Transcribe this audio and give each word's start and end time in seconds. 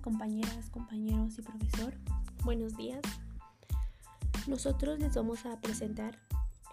compañeras, 0.00 0.70
compañeros 0.70 1.38
y 1.38 1.42
profesor. 1.42 1.94
Buenos 2.44 2.76
días. 2.76 3.00
Nosotros 4.46 4.98
les 4.98 5.14
vamos 5.14 5.44
a 5.46 5.60
presentar 5.60 6.18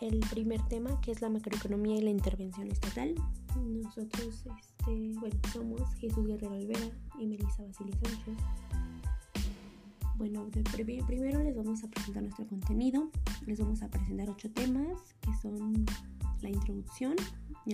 el 0.02 0.20
primer 0.32 0.62
tema 0.68 1.00
que 1.02 1.12
es 1.12 1.22
la 1.22 1.30
macroeconomía 1.30 1.98
y 1.98 2.02
la 2.02 2.10
intervención 2.10 2.68
estatal. 2.68 3.16
Nosotros, 3.56 4.44
este, 4.58 5.14
bueno, 5.20 5.38
somos 5.52 5.94
Jesús 5.96 6.28
Guerrero 6.28 6.56
Olvera 6.56 6.90
y 7.20 7.28
Melissa 7.28 7.64
Basili 7.64 7.94
Sánchez. 7.94 8.38
Bueno, 10.16 10.48
primero 11.06 11.44
les 11.44 11.56
vamos 11.56 11.84
a 11.84 11.88
presentar 11.88 12.24
nuestro 12.24 12.48
contenido. 12.48 13.10
Les 13.46 13.60
vamos 13.60 13.84
a 13.84 13.90
presentar 13.90 14.30
ocho 14.30 14.50
temas 14.52 15.16
que 15.22 15.36
son 15.42 15.86
la 16.42 16.50
introducción 16.50 17.16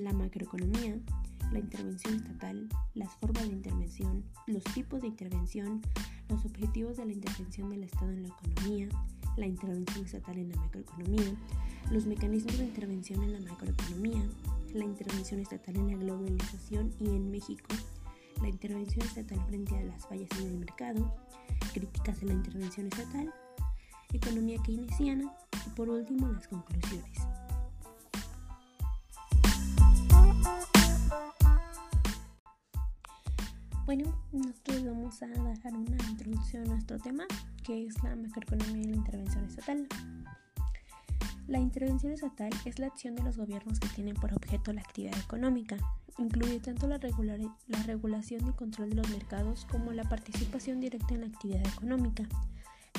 la 0.02 0.14
macroeconomía, 0.14 0.98
la 1.52 1.60
intervención 1.60 2.16
estatal, 2.16 2.68
las 2.94 3.14
formas 3.16 3.44
de 3.44 3.54
intervención, 3.54 4.24
los 4.48 4.64
tipos 4.64 5.02
de 5.02 5.08
intervención, 5.08 5.82
los 6.30 6.46
objetivos 6.46 6.98
de 6.98 7.06
la 7.06 7.14
intervención 7.14 7.70
del 7.70 7.84
Estado 7.84 8.12
en 8.12 8.24
la 8.24 8.30
economía, 8.30 8.88
la 9.38 9.48
intervención 9.48 10.06
estatal 10.06 10.38
en 10.38 10.50
la 10.50 10.56
macroeconomía, 10.58 11.36
los 11.92 12.06
mecanismos 12.06 12.58
de 12.58 12.66
intervención 12.66 13.24
en 13.24 13.34
la 13.34 13.52
macroeconomía, 13.52 14.24
la 14.74 14.86
intervención 14.86 15.40
estatal 15.40 15.76
en 15.76 15.88
la 15.88 15.98
globalización 15.98 16.94
y 17.00 17.08
en 17.10 17.30
México, 17.30 17.68
la 18.42 18.50
intervención 18.50 19.06
estatal 19.06 19.40
frente 19.48 19.78
a 19.78 19.84
las 19.84 20.06
fallas 20.08 20.30
en 20.40 20.48
el 20.48 20.58
mercado, 20.58 21.14
críticas 21.74 22.20
de 22.20 22.28
la 22.28 22.34
intervención 22.34 22.88
estatal, 22.88 23.34
economía 24.12 24.58
keynesiana 24.64 25.34
y 25.66 25.70
por 25.72 25.90
último 25.90 26.28
las 26.28 26.48
conclusiones. 26.48 27.43
Bueno, 33.86 34.18
nosotros 34.32 34.86
vamos 34.86 35.22
a 35.22 35.28
dar 35.28 35.76
una 35.76 35.98
introducción 36.10 36.64
a 36.64 36.68
nuestro 36.68 36.98
tema, 37.00 37.26
que 37.66 37.86
es 37.86 38.02
la 38.02 38.16
macroeconomía 38.16 38.82
y 38.82 38.86
la 38.86 38.96
intervención 38.96 39.44
estatal. 39.44 39.88
La 41.48 41.60
intervención 41.60 42.14
estatal 42.14 42.50
es 42.64 42.80
la 42.80 42.88
acción 42.88 43.16
de 43.16 43.24
los 43.24 43.36
gobiernos 43.36 43.82
que 43.82 43.90
tienen 43.90 44.16
por 44.16 44.34
objeto 44.34 44.72
la 44.72 44.80
actividad 44.80 45.18
económica. 45.20 45.76
Incluye 46.18 46.62
tanto 46.62 46.88
la 46.88 46.98
regulación 46.98 48.48
y 48.48 48.54
control 48.54 48.92
de 48.92 48.96
los 48.96 49.10
mercados 49.10 49.66
como 49.70 49.92
la 49.92 50.08
participación 50.08 50.80
directa 50.80 51.16
en 51.16 51.22
la 51.22 51.28
actividad 51.28 51.68
económica. 51.68 52.24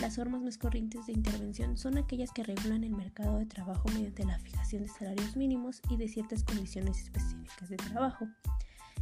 Las 0.02 0.16
formas 0.16 0.42
más 0.42 0.58
corrientes 0.58 1.06
de 1.06 1.14
intervención 1.14 1.78
son 1.78 1.96
aquellas 1.96 2.30
que 2.32 2.42
regulan 2.42 2.84
el 2.84 2.94
mercado 2.94 3.38
de 3.38 3.46
trabajo 3.46 3.88
mediante 3.88 4.26
la 4.26 4.38
fijación 4.38 4.82
de 4.82 4.88
salarios 4.88 5.34
mínimos 5.34 5.80
y 5.88 5.96
de 5.96 6.08
ciertas 6.08 6.44
condiciones 6.44 7.00
específicas 7.00 7.70
de 7.70 7.76
trabajo 7.78 8.28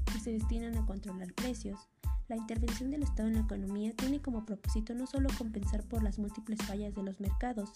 que 0.05 0.21
se 0.21 0.33
destinan 0.33 0.77
a 0.77 0.87
controlar 0.87 1.33
precios. 1.35 1.89
La 2.29 2.37
intervención 2.37 2.91
del 2.91 3.03
Estado 3.03 3.29
en 3.29 3.35
la 3.35 3.41
economía 3.43 3.93
tiene 3.95 4.21
como 4.21 4.47
propósito 4.47 4.95
no 4.95 5.07
solo 5.07 5.29
compensar 5.37 5.83
por 5.85 6.03
las 6.03 6.19
múltiples 6.19 6.61
fallas 6.63 6.95
de 6.95 7.03
los 7.03 7.21
mercados, 7.21 7.71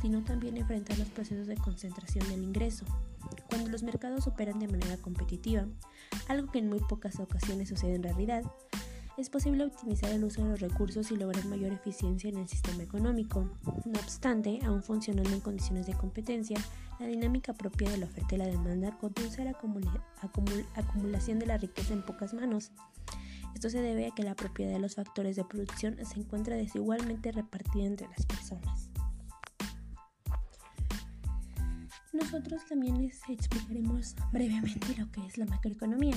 sino 0.00 0.22
también 0.24 0.56
enfrentar 0.56 0.98
los 0.98 1.08
procesos 1.08 1.46
de 1.46 1.56
concentración 1.56 2.28
del 2.28 2.42
ingreso. 2.42 2.84
Cuando 3.48 3.70
los 3.70 3.82
mercados 3.82 4.26
operan 4.26 4.58
de 4.58 4.68
manera 4.68 4.96
competitiva, 4.96 5.66
algo 6.28 6.50
que 6.50 6.58
en 6.58 6.68
muy 6.68 6.80
pocas 6.80 7.20
ocasiones 7.20 7.68
sucede 7.68 7.94
en 7.94 8.02
realidad, 8.02 8.42
es 9.16 9.28
posible 9.28 9.64
optimizar 9.64 10.10
el 10.10 10.24
uso 10.24 10.42
de 10.42 10.48
los 10.48 10.60
recursos 10.60 11.10
y 11.10 11.16
lograr 11.16 11.44
mayor 11.44 11.72
eficiencia 11.72 12.30
en 12.30 12.38
el 12.38 12.48
sistema 12.48 12.82
económico. 12.82 13.48
No 13.84 14.00
obstante, 14.00 14.58
aún 14.64 14.82
funcionando 14.82 15.30
en 15.30 15.40
condiciones 15.40 15.86
de 15.86 15.94
competencia, 15.94 16.58
la 17.02 17.08
dinámica 17.08 17.52
propia 17.52 17.90
de 17.90 17.98
la 17.98 18.06
oferta 18.06 18.36
y 18.36 18.38
la 18.38 18.46
demanda 18.46 18.96
conduce 18.98 19.42
a 19.42 19.44
la 19.44 19.56
acumulación 20.76 21.38
de 21.40 21.46
la 21.46 21.58
riqueza 21.58 21.92
en 21.92 22.04
pocas 22.04 22.32
manos. 22.32 22.70
Esto 23.54 23.70
se 23.70 23.80
debe 23.80 24.06
a 24.06 24.14
que 24.14 24.22
la 24.22 24.36
propiedad 24.36 24.72
de 24.72 24.78
los 24.78 24.94
factores 24.94 25.34
de 25.34 25.44
producción 25.44 25.96
se 26.04 26.20
encuentra 26.20 26.56
desigualmente 26.56 27.32
repartida 27.32 27.84
entre 27.84 28.08
las 28.08 28.24
personas. 28.24 28.88
Nosotros 32.12 32.64
también 32.68 32.98
les 33.02 33.20
explicaremos 33.28 34.14
brevemente 34.32 34.94
lo 34.96 35.10
que 35.10 35.26
es 35.26 35.38
la 35.38 35.46
macroeconomía. 35.46 36.16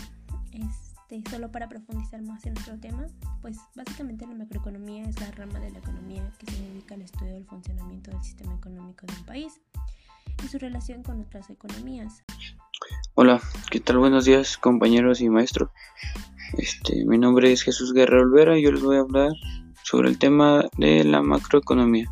Este, 0.52 1.24
solo 1.30 1.52
para 1.52 1.68
profundizar 1.68 2.22
más 2.22 2.46
en 2.46 2.54
nuestro 2.54 2.80
tema, 2.80 3.08
pues 3.42 3.58
básicamente 3.76 4.28
la 4.28 4.36
macroeconomía 4.36 5.04
es 5.04 5.20
la 5.20 5.32
rama 5.32 5.59
de 5.59 5.72
la 5.72 5.80
economía 5.80 6.32
que 6.38 6.52
se 6.52 6.62
dedica 6.62 6.96
al 6.96 7.02
estudio 7.02 7.34
del 7.34 7.46
funcionamiento 7.46 8.12
del 8.12 8.24
sistema 8.24 8.54
económico 8.56 9.08
de 9.08 9.14
un 9.14 9.26
país 9.26 9.62
y 10.44 10.47
su 10.47 10.57
relación 10.57 11.03
con 11.03 11.22
otras 11.22 11.50
economías. 11.50 12.23
Hola, 13.16 13.41
¿qué 13.72 13.79
tal? 13.79 13.97
Buenos 13.97 14.25
días 14.25 14.57
compañeros 14.57 15.22
y 15.22 15.29
maestro. 15.29 15.72
Este, 16.57 17.06
mi 17.06 17.18
nombre 17.18 17.51
es 17.51 17.63
Jesús 17.63 17.94
Guerrero 17.94 18.23
Olvera 18.23 18.57
y 18.57 18.63
yo 18.63 18.72
les 18.72 18.81
voy 18.81 18.97
a 18.97 19.01
hablar 19.01 19.31
sobre 19.84 20.09
el 20.09 20.18
tema 20.18 20.66
de 20.78 21.03
la 21.03 21.22
macroeconomía. 21.22 22.12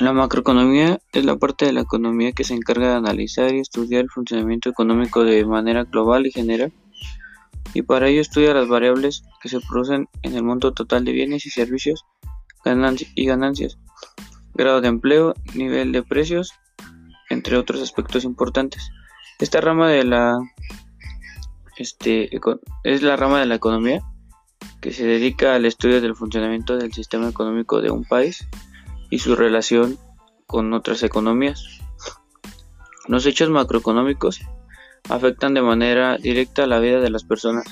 La 0.00 0.12
macroeconomía 0.12 0.98
es 1.12 1.24
la 1.24 1.36
parte 1.36 1.66
de 1.66 1.72
la 1.72 1.82
economía 1.82 2.32
que 2.32 2.44
se 2.44 2.54
encarga 2.54 2.88
de 2.88 2.94
analizar 2.94 3.54
y 3.54 3.60
estudiar 3.60 4.02
el 4.02 4.10
funcionamiento 4.10 4.70
económico 4.70 5.24
de 5.24 5.44
manera 5.44 5.84
global 5.84 6.26
y 6.26 6.32
general, 6.32 6.72
y 7.74 7.82
para 7.82 8.08
ello 8.08 8.20
estudia 8.20 8.54
las 8.54 8.68
variables 8.68 9.22
que 9.42 9.48
se 9.48 9.60
producen 9.60 10.08
en 10.22 10.34
el 10.34 10.42
monto 10.42 10.72
total 10.72 11.04
de 11.04 11.12
bienes 11.12 11.46
y 11.46 11.50
servicios 11.50 12.04
y 13.14 13.26
ganancias, 13.26 13.78
grado 14.54 14.80
de 14.80 14.88
empleo, 14.88 15.34
nivel 15.54 15.92
de 15.92 16.02
precios, 16.02 16.52
entre 17.28 17.56
otros 17.56 17.80
aspectos 17.82 18.24
importantes. 18.24 18.90
Esta 19.38 19.60
rama 19.60 19.88
de 19.88 20.04
la 20.04 20.38
este, 21.76 22.30
es 22.84 23.02
la 23.02 23.16
rama 23.16 23.40
de 23.40 23.46
la 23.46 23.54
economía 23.54 24.02
que 24.80 24.92
se 24.92 25.06
dedica 25.06 25.54
al 25.54 25.66
estudio 25.66 26.00
del 26.00 26.16
funcionamiento 26.16 26.76
del 26.76 26.92
sistema 26.92 27.28
económico 27.28 27.80
de 27.80 27.90
un 27.90 28.04
país 28.04 28.46
y 29.10 29.18
su 29.18 29.36
relación 29.36 29.98
con 30.46 30.72
otras 30.72 31.02
economías. 31.02 31.80
Los 33.08 33.26
hechos 33.26 33.50
macroeconómicos 33.50 34.40
afectan 35.08 35.54
de 35.54 35.62
manera 35.62 36.16
directa 36.16 36.66
la 36.66 36.78
vida 36.78 37.00
de 37.00 37.10
las 37.10 37.24
personas. 37.24 37.64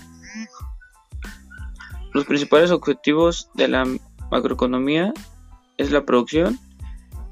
Los 2.13 2.25
principales 2.25 2.71
objetivos 2.71 3.51
de 3.55 3.69
la 3.69 3.87
macroeconomía 4.31 5.13
es 5.77 5.91
la 5.93 6.05
producción, 6.05 6.59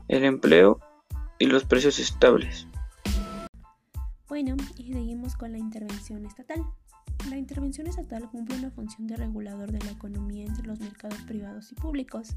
el 0.08 0.24
empleo 0.24 0.80
y 1.38 1.46
los 1.46 1.64
precios 1.64 1.98
estables. 1.98 2.66
Bueno, 4.28 4.56
y 4.76 4.92
seguimos 4.92 5.36
con 5.36 5.52
la 5.52 5.58
intervención 5.58 6.26
estatal. 6.26 6.64
La 7.30 7.36
intervención 7.36 7.86
estatal 7.86 8.28
cumple 8.30 8.56
una 8.56 8.70
función 8.70 9.06
de 9.06 9.16
regulador 9.16 9.72
de 9.72 9.84
la 9.84 9.90
economía 9.90 10.44
entre 10.44 10.66
los 10.66 10.80
mercados 10.80 11.20
privados 11.22 11.72
y 11.72 11.74
públicos. 11.74 12.36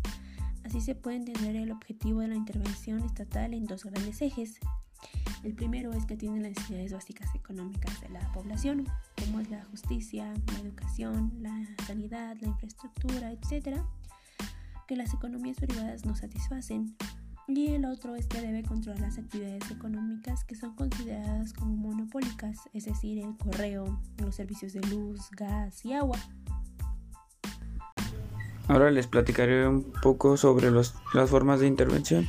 Así 0.63 0.81
se 0.81 0.95
puede 0.95 1.17
entender 1.17 1.55
el 1.55 1.71
objetivo 1.71 2.21
de 2.21 2.27
la 2.27 2.35
intervención 2.35 2.99
estatal 3.03 3.53
en 3.53 3.65
dos 3.65 3.85
grandes 3.85 4.21
ejes. 4.21 4.59
El 5.43 5.53
primero 5.53 5.93
es 5.93 6.05
que 6.05 6.15
atiende 6.15 6.41
las 6.41 6.51
necesidades 6.51 6.93
básicas 6.93 7.33
económicas 7.33 7.99
de 8.01 8.09
la 8.09 8.31
población, 8.33 8.85
como 9.15 9.39
es 9.39 9.49
la 9.49 9.63
justicia, 9.65 10.33
la 10.51 10.59
educación, 10.59 11.31
la 11.39 11.65
sanidad, 11.87 12.35
la 12.41 12.47
infraestructura, 12.47 13.31
etc., 13.31 13.77
que 14.87 14.95
las 14.95 15.13
economías 15.13 15.57
privadas 15.57 16.05
no 16.05 16.15
satisfacen 16.15 16.95
y 17.57 17.73
el 17.73 17.85
otro 17.85 18.15
es 18.15 18.27
que 18.27 18.41
debe 18.41 18.63
controlar 18.63 19.01
las 19.01 19.17
actividades 19.17 19.71
económicas 19.71 20.43
que 20.43 20.55
son 20.55 20.75
consideradas 20.75 21.53
como 21.53 21.75
monopólicas, 21.75 22.57
es 22.73 22.85
decir, 22.85 23.19
el 23.19 23.35
correo, 23.37 23.99
los 24.17 24.35
servicios 24.35 24.73
de 24.73 24.81
luz, 24.81 25.29
gas 25.31 25.83
y 25.83 25.93
agua. 25.93 26.19
Ahora 28.67 28.91
les 28.91 29.07
platicaré 29.07 29.67
un 29.67 29.91
poco 30.03 30.37
sobre 30.37 30.69
las 30.69 30.93
formas 31.27 31.59
de 31.59 31.65
intervención. 31.65 32.27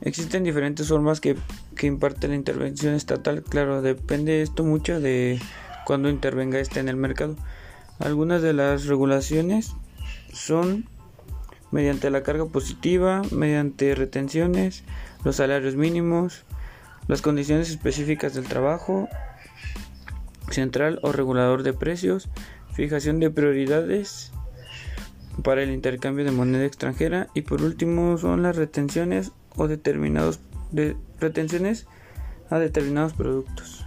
Existen 0.00 0.44
diferentes 0.44 0.88
formas 0.88 1.20
que, 1.20 1.36
que 1.76 1.86
imparte 1.86 2.26
la 2.26 2.34
intervención 2.34 2.94
estatal. 2.94 3.42
Claro, 3.42 3.82
depende 3.82 4.40
esto 4.40 4.64
mucho 4.64 4.98
de 4.98 5.40
cuándo 5.84 6.08
intervenga 6.08 6.58
este 6.58 6.80
en 6.80 6.88
el 6.88 6.96
mercado. 6.96 7.36
Algunas 7.98 8.40
de 8.40 8.54
las 8.54 8.86
regulaciones 8.86 9.74
son 10.32 10.88
mediante 11.70 12.10
la 12.10 12.22
carga 12.22 12.46
positiva, 12.46 13.22
mediante 13.30 13.94
retenciones, 13.94 14.84
los 15.24 15.36
salarios 15.36 15.76
mínimos, 15.76 16.44
las 17.06 17.22
condiciones 17.22 17.70
específicas 17.70 18.34
del 18.34 18.44
trabajo, 18.44 19.08
central 20.50 20.98
o 21.02 21.12
regulador 21.12 21.62
de 21.62 21.72
precios, 21.72 22.28
fijación 22.72 23.20
de 23.20 23.30
prioridades 23.30 24.32
para 25.42 25.62
el 25.62 25.70
intercambio 25.70 26.24
de 26.24 26.32
moneda 26.32 26.64
extranjera 26.64 27.28
y 27.34 27.42
por 27.42 27.62
último 27.62 28.18
son 28.18 28.42
las 28.42 28.56
retenciones 28.56 29.32
o 29.56 29.68
determinados 29.68 30.40
de, 30.70 30.96
retenciones 31.20 31.86
a 32.50 32.58
determinados 32.58 33.12
productos. 33.12 33.84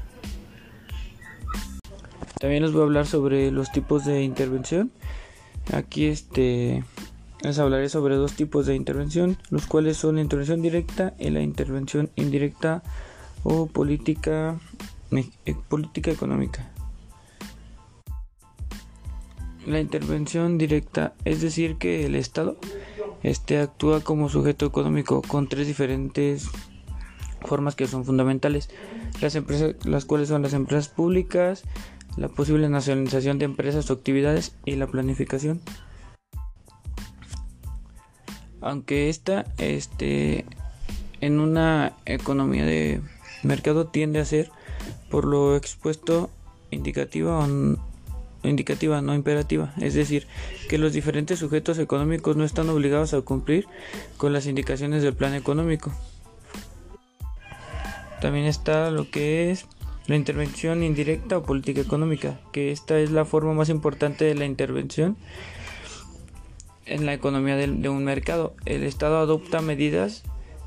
También 2.39 2.63
les 2.63 2.71
voy 2.71 2.81
a 2.81 2.85
hablar 2.85 3.05
sobre 3.05 3.51
los 3.51 3.71
tipos 3.71 4.05
de 4.05 4.23
intervención. 4.23 4.91
Aquí 5.73 6.07
este 6.07 6.83
les 7.41 7.59
hablaré 7.59 7.89
sobre 7.89 8.15
dos 8.15 8.33
tipos 8.33 8.65
de 8.65 8.75
intervención, 8.75 9.37
los 9.49 9.65
cuales 9.67 9.97
son 9.97 10.15
la 10.15 10.21
intervención 10.21 10.61
directa 10.61 11.13
y 11.19 11.29
la 11.29 11.41
intervención 11.41 12.09
indirecta 12.15 12.83
o 13.43 13.67
política, 13.67 14.59
eh, 15.11 15.55
política 15.69 16.11
económica. 16.11 16.71
la 19.65 19.79
intervención 19.79 20.57
directa, 20.57 21.13
es 21.25 21.41
decir, 21.41 21.77
que 21.77 22.05
el 22.05 22.15
Estado 22.15 22.57
este, 23.23 23.59
actúa 23.59 24.01
como 24.01 24.29
sujeto 24.29 24.65
económico 24.65 25.21
con 25.21 25.47
tres 25.47 25.67
diferentes 25.67 26.47
formas 27.41 27.75
que 27.75 27.87
son 27.87 28.05
fundamentales, 28.05 28.69
las 29.21 29.35
empresas, 29.35 29.75
las 29.85 30.05
cuales 30.05 30.29
son 30.29 30.41
las 30.41 30.53
empresas 30.53 30.89
públicas, 30.89 31.63
la 32.17 32.27
posible 32.27 32.69
nacionalización 32.69 33.39
de 33.39 33.45
empresas 33.45 33.89
o 33.89 33.93
actividades 33.93 34.55
y 34.65 34.75
la 34.75 34.87
planificación. 34.87 35.61
Aunque 38.61 39.09
esta, 39.09 39.45
este, 39.57 40.45
en 41.19 41.39
una 41.39 41.93
economía 42.05 42.65
de 42.65 43.01
mercado 43.43 43.87
tiende 43.87 44.19
a 44.19 44.25
ser, 44.25 44.51
por 45.09 45.25
lo 45.25 45.55
expuesto, 45.55 46.29
indicativa 46.69 47.39
o 47.39 48.47
indicativa, 48.47 49.01
no 49.01 49.13
imperativa, 49.13 49.73
es 49.79 49.93
decir, 49.93 50.27
que 50.69 50.77
los 50.77 50.93
diferentes 50.93 51.39
sujetos 51.39 51.77
económicos 51.79 52.37
no 52.37 52.43
están 52.43 52.69
obligados 52.69 53.13
a 53.13 53.21
cumplir 53.21 53.67
con 54.17 54.33
las 54.33 54.47
indicaciones 54.47 55.03
del 55.03 55.15
plan 55.15 55.33
económico. 55.33 55.91
También 58.21 58.45
está 58.45 58.91
lo 58.91 59.09
que 59.09 59.51
es 59.51 59.65
la 60.07 60.15
intervención 60.15 60.83
indirecta 60.83 61.37
o 61.37 61.43
política 61.43 61.81
económica, 61.81 62.39
que 62.51 62.71
esta 62.71 62.99
es 62.99 63.11
la 63.11 63.25
forma 63.25 63.53
más 63.53 63.69
importante 63.69 64.25
de 64.25 64.35
la 64.35 64.45
intervención 64.45 65.17
en 66.85 67.05
la 67.05 67.13
economía 67.13 67.55
de, 67.55 67.67
de 67.67 67.89
un 67.89 68.03
mercado. 68.03 68.55
El 68.65 68.83
Estado 68.83 69.17
adopta 69.17 69.61
medidas 69.61 70.23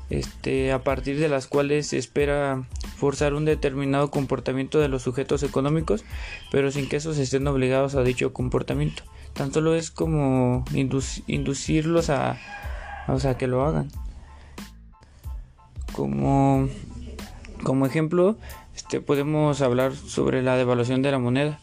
este, 0.09 0.71
a 0.71 0.83
partir 0.83 1.19
de 1.19 1.29
las 1.29 1.47
cuales 1.47 1.87
se 1.87 1.97
espera 1.97 2.63
forzar 2.97 3.33
un 3.33 3.45
determinado 3.45 4.11
comportamiento 4.11 4.79
de 4.79 4.87
los 4.87 5.01
sujetos 5.01 5.41
económicos, 5.41 6.03
pero 6.51 6.71
sin 6.71 6.87
que 6.87 6.97
esos 6.97 7.17
estén 7.17 7.47
obligados 7.47 7.95
a 7.95 8.03
dicho 8.03 8.31
comportamiento. 8.31 9.03
Tan 9.33 9.51
solo 9.51 9.75
es 9.75 9.91
como 9.91 10.63
inducirlos 10.73 12.09
a, 12.09 12.37
que 13.37 13.47
lo 13.47 13.65
hagan. 13.65 13.89
Como, 15.91 16.69
como 17.63 17.85
ejemplo, 17.85 18.37
este, 18.75 19.01
podemos 19.01 19.61
hablar 19.61 19.95
sobre 19.95 20.43
la 20.43 20.55
devaluación 20.55 21.01
de 21.01 21.11
la 21.11 21.19
moneda. 21.19 21.59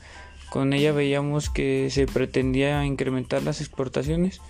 Con 0.52 0.74
ella 0.74 0.92
veíamos 0.92 1.48
que 1.48 1.88
se 1.88 2.04
pretendía 2.06 2.84
incrementar 2.84 3.42
las 3.42 3.62
exportaciones, 3.62 4.42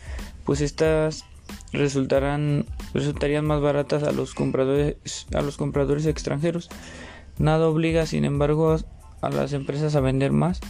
pues 0.44 0.60
estas 0.60 1.26
resultarán 1.72 2.66
resultarían 2.92 3.46
más 3.46 3.60
baratas 3.60 4.02
a 4.02 4.10
los 4.10 4.34
compradores 4.34 4.96
a 5.32 5.42
los 5.42 5.56
compradores 5.56 6.06
extranjeros. 6.06 6.70
Nada 7.38 7.68
obliga, 7.68 8.04
sin 8.06 8.24
embargo, 8.24 8.76
a 9.20 9.30
las 9.30 9.52
empresas 9.52 9.94
a 9.94 10.00
vender 10.00 10.32
más 10.32 10.60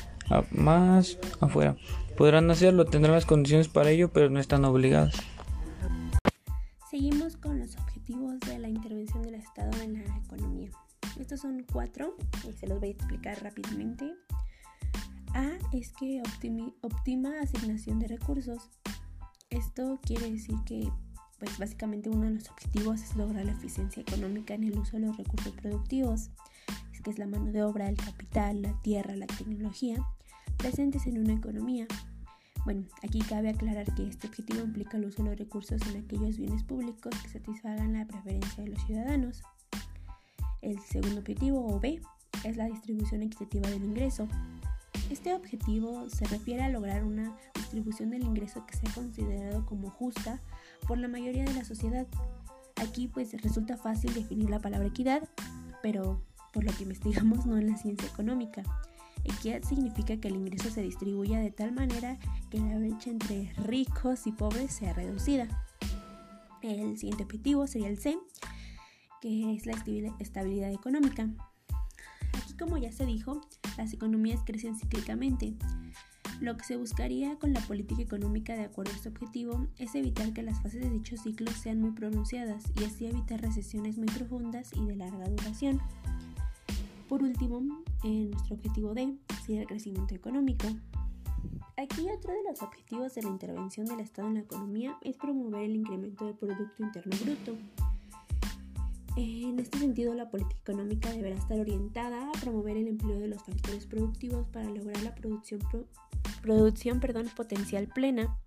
más 0.50 1.18
afuera. 1.40 1.76
Podrán 2.18 2.50
hacerlo, 2.50 2.84
tendrán 2.84 3.14
las 3.14 3.24
condiciones 3.24 3.68
para 3.68 3.88
ello, 3.88 4.12
pero 4.12 4.28
no 4.28 4.38
están 4.38 4.66
obligadas. 4.66 5.14
Seguimos 6.90 7.38
con 7.38 7.58
los 7.58 7.74
objetivos 7.78 8.38
de 8.40 8.58
la 8.58 8.68
intervención 8.68 9.22
del 9.22 9.36
Estado 9.36 9.70
en 9.82 9.94
la 9.94 10.18
economía. 10.26 10.68
Estos 11.18 11.40
son 11.40 11.64
cuatro 11.72 12.18
y 12.46 12.52
se 12.52 12.66
los 12.66 12.80
voy 12.80 12.90
a 12.90 12.92
explicar 12.92 13.42
rápidamente. 13.42 14.12
A 15.34 15.58
es 15.72 15.92
que 15.92 16.22
optima 16.82 17.40
asignación 17.40 17.98
de 17.98 18.08
recursos. 18.08 18.70
Esto 19.50 19.98
quiere 20.02 20.30
decir 20.30 20.56
que 20.66 20.90
pues 21.38 21.58
básicamente 21.58 22.08
uno 22.08 22.26
de 22.26 22.34
los 22.34 22.48
objetivos 22.50 23.02
es 23.02 23.16
lograr 23.16 23.44
la 23.44 23.52
eficiencia 23.52 24.00
económica 24.00 24.54
en 24.54 24.62
el 24.62 24.78
uso 24.78 24.96
de 24.96 25.06
los 25.06 25.16
recursos 25.16 25.52
productivos, 25.54 26.30
es 26.92 27.00
que 27.00 27.10
es 27.10 27.18
la 27.18 27.26
mano 27.26 27.50
de 27.50 27.64
obra, 27.64 27.88
el 27.88 27.96
capital, 27.96 28.62
la 28.62 28.80
tierra, 28.82 29.16
la 29.16 29.26
tecnología, 29.26 29.96
presentes 30.56 31.06
en 31.06 31.18
una 31.18 31.32
economía. 31.32 31.88
Bueno, 32.64 32.84
aquí 33.02 33.18
cabe 33.20 33.48
aclarar 33.48 33.92
que 33.94 34.06
este 34.06 34.28
objetivo 34.28 34.60
implica 34.60 34.98
el 34.98 35.06
uso 35.06 35.24
de 35.24 35.30
los 35.30 35.38
recursos 35.38 35.82
en 35.88 36.04
aquellos 36.04 36.36
bienes 36.36 36.62
públicos 36.62 37.12
que 37.20 37.28
satisfagan 37.28 37.94
la 37.94 38.06
preferencia 38.06 38.62
de 38.62 38.70
los 38.70 38.82
ciudadanos. 38.84 39.42
El 40.60 40.78
segundo 40.78 41.18
objetivo, 41.18 41.66
o 41.66 41.80
B, 41.80 42.00
es 42.44 42.56
la 42.56 42.66
distribución 42.66 43.22
equitativa 43.22 43.68
del 43.68 43.82
ingreso, 43.82 44.28
este 45.12 45.34
objetivo 45.34 46.08
se 46.08 46.24
refiere 46.26 46.62
a 46.62 46.70
lograr 46.70 47.04
una 47.04 47.36
distribución 47.54 48.10
del 48.10 48.22
ingreso 48.22 48.64
que 48.66 48.76
sea 48.76 48.90
considerado 48.94 49.66
como 49.66 49.90
justa 49.90 50.40
por 50.88 50.98
la 50.98 51.08
mayoría 51.08 51.44
de 51.44 51.52
la 51.52 51.64
sociedad. 51.64 52.06
Aquí 52.76 53.08
pues 53.08 53.40
resulta 53.42 53.76
fácil 53.76 54.14
definir 54.14 54.48
la 54.48 54.60
palabra 54.60 54.88
equidad, 54.88 55.28
pero 55.82 56.22
por 56.52 56.64
lo 56.64 56.72
que 56.72 56.84
investigamos 56.84 57.46
no 57.46 57.58
en 57.58 57.70
la 57.70 57.76
ciencia 57.76 58.08
económica. 58.08 58.62
Equidad 59.24 59.62
significa 59.62 60.16
que 60.16 60.28
el 60.28 60.36
ingreso 60.36 60.70
se 60.70 60.82
distribuya 60.82 61.38
de 61.38 61.50
tal 61.50 61.72
manera 61.72 62.18
que 62.50 62.58
la 62.58 62.78
brecha 62.78 63.10
entre 63.10 63.52
ricos 63.58 64.26
y 64.26 64.32
pobres 64.32 64.72
sea 64.72 64.94
reducida. 64.94 65.46
El 66.62 66.96
siguiente 66.98 67.24
objetivo 67.24 67.66
sería 67.66 67.88
el 67.88 67.98
C, 67.98 68.18
que 69.20 69.54
es 69.54 69.66
la 69.66 69.74
estabilidad 70.18 70.72
económica. 70.72 71.28
Como 72.62 72.78
ya 72.78 72.92
se 72.92 73.04
dijo, 73.04 73.40
las 73.76 73.92
economías 73.92 74.40
crecen 74.46 74.76
cíclicamente. 74.76 75.54
Lo 76.40 76.56
que 76.56 76.62
se 76.62 76.76
buscaría 76.76 77.36
con 77.36 77.52
la 77.52 77.60
política 77.60 78.02
económica 78.02 78.54
de 78.54 78.62
acuerdo 78.62 78.92
a 78.92 78.94
este 78.94 79.08
objetivo 79.08 79.66
es 79.78 79.96
evitar 79.96 80.32
que 80.32 80.44
las 80.44 80.62
fases 80.62 80.80
de 80.80 80.90
dicho 80.90 81.16
ciclo 81.16 81.50
sean 81.50 81.80
muy 81.80 81.90
pronunciadas 81.90 82.62
y 82.80 82.84
así 82.84 83.06
evitar 83.06 83.40
recesiones 83.40 83.98
muy 83.98 84.06
profundas 84.06 84.70
y 84.76 84.86
de 84.86 84.94
larga 84.94 85.28
duración. 85.28 85.80
Por 87.08 87.24
último, 87.24 87.82
en 88.04 88.30
nuestro 88.30 88.54
objetivo 88.54 88.94
D 88.94 89.12
sería 89.44 89.62
el 89.62 89.66
crecimiento 89.66 90.14
económico. 90.14 90.68
Aquí 91.76 92.06
otro 92.16 92.32
de 92.32 92.44
los 92.48 92.62
objetivos 92.62 93.12
de 93.16 93.22
la 93.22 93.28
intervención 93.28 93.86
del 93.86 93.98
Estado 93.98 94.28
en 94.28 94.34
la 94.34 94.40
economía 94.40 94.96
es 95.02 95.16
promover 95.16 95.64
el 95.64 95.74
incremento 95.74 96.26
del 96.26 96.36
Producto 96.36 96.84
Interno 96.84 97.16
Bruto. 97.24 97.56
En 99.14 99.58
este 99.58 99.78
sentido, 99.78 100.14
la 100.14 100.30
política 100.30 100.60
económica 100.62 101.10
deberá 101.10 101.36
estar 101.36 101.60
orientada 101.60 102.30
a 102.30 102.40
promover 102.40 102.78
el 102.78 102.88
empleo 102.88 103.18
de 103.18 103.28
los 103.28 103.42
factores 103.42 103.84
productivos 103.86 104.46
para 104.48 104.70
lograr 104.70 105.02
la 105.02 105.14
producción, 105.14 105.60
producción 106.40 106.98
perdón, 106.98 107.28
potencial 107.36 107.88
plena. 107.88 108.38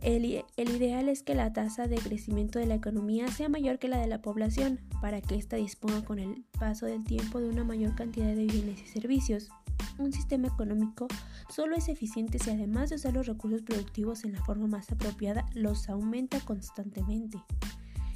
El, 0.00 0.42
el, 0.56 0.70
ideal 0.70 1.08
es 1.08 1.22
que 1.22 1.36
la 1.36 1.52
tasa 1.52 1.86
de 1.86 1.94
crecimiento 1.94 2.58
de 2.58 2.66
la 2.66 2.74
economía 2.74 3.28
sea 3.28 3.48
mayor 3.48 3.78
que 3.78 3.86
la 3.86 3.98
de 3.98 4.08
la 4.08 4.20
población, 4.20 4.80
para 5.00 5.20
que 5.20 5.36
ésta 5.36 5.54
disponga 5.54 6.04
con 6.04 6.18
el 6.18 6.44
paso 6.58 6.86
del 6.86 7.04
tiempo 7.04 7.40
de 7.40 7.48
una 7.48 7.62
mayor 7.62 7.94
cantidad 7.94 8.34
de 8.34 8.46
bienes 8.46 8.82
y 8.82 8.86
servicios. 8.88 9.50
Un 9.98 10.12
sistema 10.12 10.48
económico 10.48 11.06
solo 11.48 11.76
es 11.76 11.88
eficiente 11.88 12.40
si 12.40 12.50
además 12.50 12.90
de 12.90 12.96
usar 12.96 13.14
los 13.14 13.28
recursos 13.28 13.62
productivos 13.62 14.24
en 14.24 14.32
la 14.32 14.44
forma 14.44 14.66
más 14.66 14.90
apropiada, 14.90 15.46
los 15.54 15.88
aumenta 15.88 16.40
constantemente. 16.40 17.38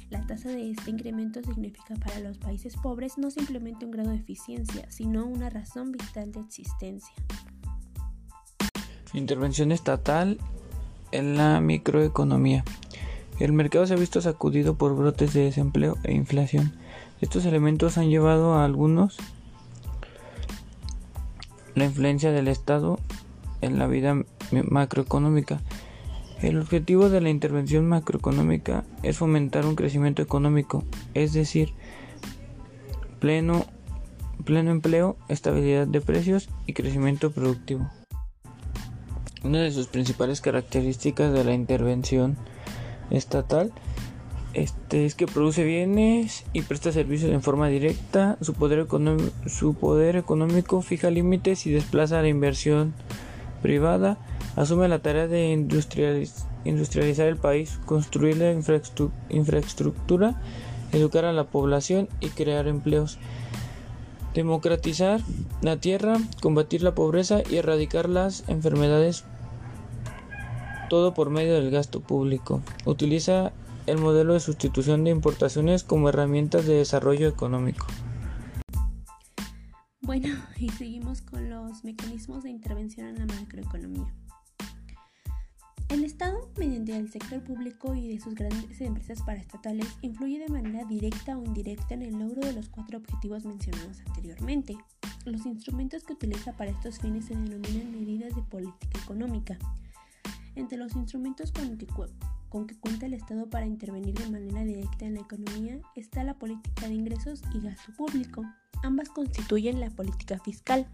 La 0.09 0.25
tasa 0.25 0.49
de 0.49 0.71
este 0.71 0.91
incremento 0.91 1.41
significa 1.43 1.95
para 1.95 2.19
los 2.19 2.37
países 2.37 2.77
pobres 2.77 3.17
no 3.17 3.29
simplemente 3.29 3.85
un 3.85 3.91
grado 3.91 4.11
de 4.11 4.17
eficiencia, 4.17 4.89
sino 4.89 5.25
una 5.25 5.49
razón 5.49 5.91
vital 5.91 6.31
de 6.31 6.39
existencia. 6.39 7.13
Intervención 9.13 9.71
estatal 9.71 10.37
en 11.11 11.35
la 11.35 11.59
microeconomía. 11.59 12.63
El 13.39 13.51
mercado 13.53 13.85
se 13.85 13.93
ha 13.93 13.97
visto 13.97 14.21
sacudido 14.21 14.77
por 14.77 14.95
brotes 14.95 15.33
de 15.33 15.43
desempleo 15.43 15.97
e 16.03 16.13
inflación. 16.13 16.73
Estos 17.19 17.45
elementos 17.45 17.97
han 17.97 18.09
llevado 18.09 18.53
a 18.53 18.63
algunos 18.63 19.17
la 21.75 21.85
influencia 21.85 22.31
del 22.31 22.47
Estado 22.47 22.99
en 23.61 23.77
la 23.77 23.87
vida 23.87 24.23
macroeconómica. 24.51 25.61
El 26.41 26.59
objetivo 26.59 27.09
de 27.09 27.19
la 27.19 27.31
intervención 27.31 27.87
macroeconómica 27.87 28.83
es 29.01 29.17
fomentar 29.17 29.65
un 29.65 29.75
crecimiento 29.75 30.21
económico, 30.21 30.83
es 31.15 31.33
decir, 31.33 31.73
pleno, 33.19 33.65
pleno 34.45 34.69
empleo, 34.69 35.17
estabilidad 35.29 35.87
de 35.87 35.99
precios 35.99 36.49
y 36.67 36.73
crecimiento 36.73 37.31
productivo. 37.31 37.89
Una 39.43 39.61
de 39.61 39.71
sus 39.71 39.87
principales 39.87 40.41
características 40.41 41.33
de 41.33 41.43
la 41.43 41.53
intervención 41.53 42.37
estatal 43.09 43.71
este, 44.53 45.05
es 45.05 45.15
que 45.15 45.25
produce 45.25 45.63
bienes 45.63 46.45
y 46.53 46.61
presta 46.61 46.91
servicios 46.91 47.31
en 47.31 47.41
forma 47.41 47.67
directa, 47.67 48.37
su 48.41 48.53
poder, 48.53 48.85
su 49.47 49.73
poder 49.73 50.15
económico 50.15 50.83
fija 50.83 51.09
límites 51.09 51.65
y 51.65 51.71
desplaza 51.71 52.21
la 52.21 52.27
inversión 52.27 52.93
privada 53.63 54.19
asume 54.57 54.87
la 54.87 54.99
tarea 54.99 55.27
de 55.27 55.51
industrializar 55.51 57.27
el 57.27 57.37
país, 57.37 57.79
construir 57.85 58.37
la 58.37 58.51
infraestructura, 59.29 60.41
educar 60.91 61.25
a 61.25 61.31
la 61.31 61.45
población 61.45 62.09
y 62.19 62.29
crear 62.29 62.67
empleos, 62.67 63.19
democratizar 64.33 65.21
la 65.61 65.77
tierra, 65.77 66.17
combatir 66.41 66.81
la 66.81 66.95
pobreza 66.95 67.43
y 67.49 67.57
erradicar 67.57 68.09
las 68.09 68.49
enfermedades, 68.49 69.25
todo 70.89 71.13
por 71.13 71.29
medio 71.29 71.53
del 71.53 71.69
gasto 71.69 72.01
público. 72.01 72.61
Utiliza 72.85 73.53
el 73.85 73.99
modelo 73.99 74.33
de 74.33 74.39
sustitución 74.39 75.03
de 75.03 75.11
importaciones 75.11 75.83
como 75.83 76.09
herramientas 76.09 76.65
de 76.65 76.73
desarrollo 76.73 77.27
económico. 77.27 77.85
Bueno, 80.01 80.35
y 80.57 80.69
seguimos 80.69 81.21
con 81.21 81.47
los 81.47 81.83
mecanismos 81.83 82.43
de 82.43 82.49
intervención 82.49 83.07
en 83.07 83.27
la 83.27 83.33
macroeconomía. 83.35 84.11
El 85.89 86.03
Estado, 86.03 86.49
mediante 86.57 86.97
el 86.97 87.09
sector 87.09 87.41
público 87.41 87.95
y 87.95 88.09
de 88.09 88.19
sus 88.19 88.35
grandes 88.35 88.81
empresas 88.81 89.21
paraestatales, 89.21 89.87
influye 90.01 90.37
de 90.37 90.49
manera 90.49 90.83
directa 90.83 91.37
o 91.37 91.45
indirecta 91.45 91.93
en 91.93 92.01
el 92.01 92.19
logro 92.19 92.41
de 92.41 92.51
los 92.51 92.67
cuatro 92.67 92.97
objetivos 92.97 93.45
mencionados 93.45 94.01
anteriormente. 94.05 94.77
Los 95.23 95.45
instrumentos 95.45 96.03
que 96.03 96.11
utiliza 96.11 96.51
para 96.57 96.71
estos 96.71 96.99
fines 96.99 97.25
se 97.25 97.35
denominan 97.35 97.91
medidas 97.93 98.35
de 98.35 98.41
política 98.41 98.99
económica. 99.01 99.57
Entre 100.55 100.77
los 100.77 100.93
instrumentos 100.93 101.53
con 101.53 101.77
que, 101.77 101.87
con 102.49 102.67
que 102.67 102.77
cuenta 102.77 103.05
el 103.05 103.13
Estado 103.13 103.49
para 103.49 103.65
intervenir 103.65 104.13
de 104.13 104.29
manera 104.29 104.65
directa 104.65 105.05
en 105.05 105.13
la 105.13 105.21
economía 105.21 105.79
está 105.95 106.21
la 106.25 106.33
política 106.33 106.89
de 106.89 106.95
ingresos 106.95 107.43
y 107.53 107.61
gasto 107.61 107.93
público. 107.93 108.43
Ambas 108.83 109.07
constituyen 109.07 109.79
la 109.79 109.89
política 109.89 110.37
fiscal. 110.39 110.85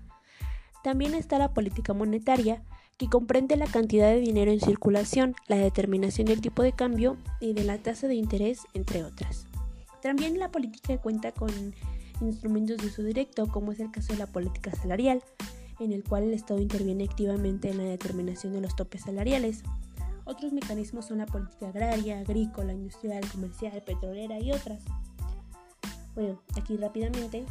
También 0.84 1.16
está 1.16 1.40
la 1.40 1.54
política 1.54 1.94
monetaria, 1.94 2.62
que 2.98 3.10
comprende 3.10 3.58
la 3.58 3.68
cantidad 3.68 4.10
de 4.10 4.20
dinero 4.20 4.52
en 4.52 4.60
circulación, 4.60 5.36
la 5.48 5.58
determinación 5.58 6.28
del 6.28 6.42
tipo 6.42 6.64
de 6.64 6.74
cambio 6.74 7.18
y 7.40 7.54
de 7.54 7.64
la 7.64 7.78
tasa 7.78 8.08
de 8.08 8.16
interés, 8.16 8.62
entre 8.74 9.04
otras. 9.04 9.48
También 10.02 10.38
la 10.38 10.52
política 10.52 10.98
cuenta 10.98 11.32
con 11.32 11.50
instrumentos 12.22 12.78
de 12.78 12.88
uso 12.88 13.04
directo, 13.04 13.48
como 13.48 13.72
es 13.72 13.80
el 13.80 13.92
caso 13.92 14.14
de 14.14 14.20
la 14.20 14.28
política 14.28 14.72
salarial, 14.72 15.24
en 15.80 15.92
el 15.92 16.04
cual 16.04 16.24
el 16.24 16.34
Estado 16.34 16.62
interviene 16.62 17.06
activamente 17.06 17.70
en 17.70 17.78
la 17.78 17.84
determinación 17.84 18.54
de 18.54 18.62
los 18.62 18.76
topes 18.76 19.02
salariales. 19.02 19.64
Otros 20.26 20.54
mecanismos 20.54 21.06
son 21.06 21.18
la 21.18 21.26
política 21.26 21.70
agraria, 21.70 22.20
agrícola, 22.20 22.74
industrial, 22.74 23.24
comercial, 23.32 23.82
petrolera 23.86 24.40
y 24.40 24.52
otras. 24.52 24.84
Bueno, 26.16 26.42
aquí 26.56 26.78
rápidamente 26.78 27.46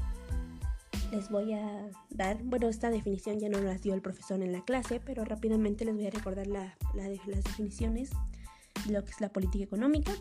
les 1.12 1.28
voy 1.28 1.52
a 1.52 1.90
dar, 2.08 2.42
bueno, 2.42 2.68
esta 2.68 2.90
definición 2.90 3.38
ya 3.38 3.50
no 3.50 3.60
las 3.60 3.82
dio 3.82 3.92
el 3.92 4.00
profesor 4.00 4.42
en 4.42 4.50
la 4.50 4.64
clase, 4.64 4.98
pero 5.04 5.24
rápidamente 5.26 5.84
les 5.84 5.94
voy 5.94 6.06
a 6.06 6.10
recordar 6.10 6.46
la, 6.46 6.74
las 6.94 7.10
definiciones 7.44 8.10
de 8.86 8.94
lo 8.94 9.04
que 9.04 9.10
es 9.10 9.20
la 9.20 9.28
política 9.28 9.62
económica. 9.62 10.12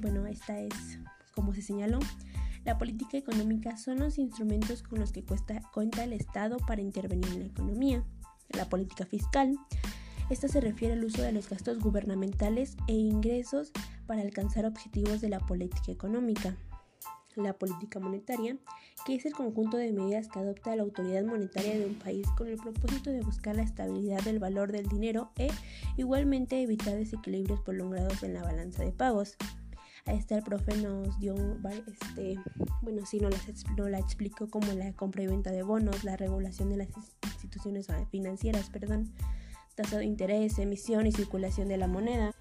Bueno, 0.00 0.24
esta 0.26 0.60
es 0.60 1.00
como 1.34 1.52
se 1.52 1.62
señaló. 1.62 1.98
La 2.64 2.78
política 2.78 3.16
económica 3.16 3.76
son 3.76 3.98
los 3.98 4.18
instrumentos 4.18 4.84
con 4.84 5.00
los 5.00 5.10
que 5.10 5.24
cuenta 5.72 6.04
el 6.04 6.12
Estado 6.12 6.58
para 6.58 6.80
intervenir 6.80 7.28
en 7.32 7.40
la 7.40 7.46
economía. 7.46 8.04
La 8.50 8.68
política 8.68 9.04
fiscal. 9.04 9.58
Esta 10.30 10.46
se 10.46 10.60
refiere 10.60 10.94
al 10.94 11.04
uso 11.04 11.22
de 11.22 11.32
los 11.32 11.48
gastos 11.48 11.80
gubernamentales 11.80 12.76
e 12.86 12.92
ingresos 12.92 13.72
para 14.06 14.22
alcanzar 14.22 14.64
objetivos 14.64 15.20
de 15.20 15.28
la 15.28 15.40
política 15.40 15.90
económica 15.90 16.56
la 17.36 17.52
política 17.52 18.00
monetaria, 18.00 18.56
que 19.04 19.14
es 19.14 19.26
el 19.26 19.34
conjunto 19.34 19.76
de 19.76 19.92
medidas 19.92 20.28
que 20.28 20.38
adopta 20.38 20.74
la 20.74 20.82
autoridad 20.82 21.24
monetaria 21.24 21.78
de 21.78 21.86
un 21.86 21.94
país 21.94 22.26
con 22.36 22.48
el 22.48 22.56
propósito 22.56 23.10
de 23.10 23.20
buscar 23.20 23.56
la 23.56 23.62
estabilidad 23.62 24.22
del 24.22 24.38
valor 24.38 24.72
del 24.72 24.88
dinero 24.88 25.30
e 25.36 25.48
igualmente 25.96 26.62
evitar 26.62 26.94
desequilibrios 26.94 27.60
prolongados 27.60 28.22
en 28.22 28.34
la 28.34 28.42
balanza 28.42 28.84
de 28.84 28.92
pagos. 28.92 29.36
A 30.06 30.12
esta 30.12 30.36
el 30.36 30.44
profe 30.44 30.76
nos 30.76 31.18
dio, 31.18 31.34
este, 31.86 32.38
bueno, 32.82 33.04
sí, 33.04 33.18
no, 33.18 33.28
no 33.76 33.88
la 33.88 33.98
explicó 33.98 34.48
como 34.48 34.72
la 34.72 34.92
compra 34.92 35.24
y 35.24 35.26
venta 35.26 35.50
de 35.50 35.64
bonos, 35.64 36.04
la 36.04 36.16
regulación 36.16 36.68
de 36.70 36.76
las 36.76 36.88
instituciones 37.24 37.88
financieras, 38.10 38.70
perdón, 38.70 39.12
tasa 39.74 39.98
de 39.98 40.04
interés, 40.04 40.58
emisión 40.58 41.08
y 41.08 41.12
circulación 41.12 41.68
de 41.68 41.76
la 41.76 41.88
moneda. 41.88 42.32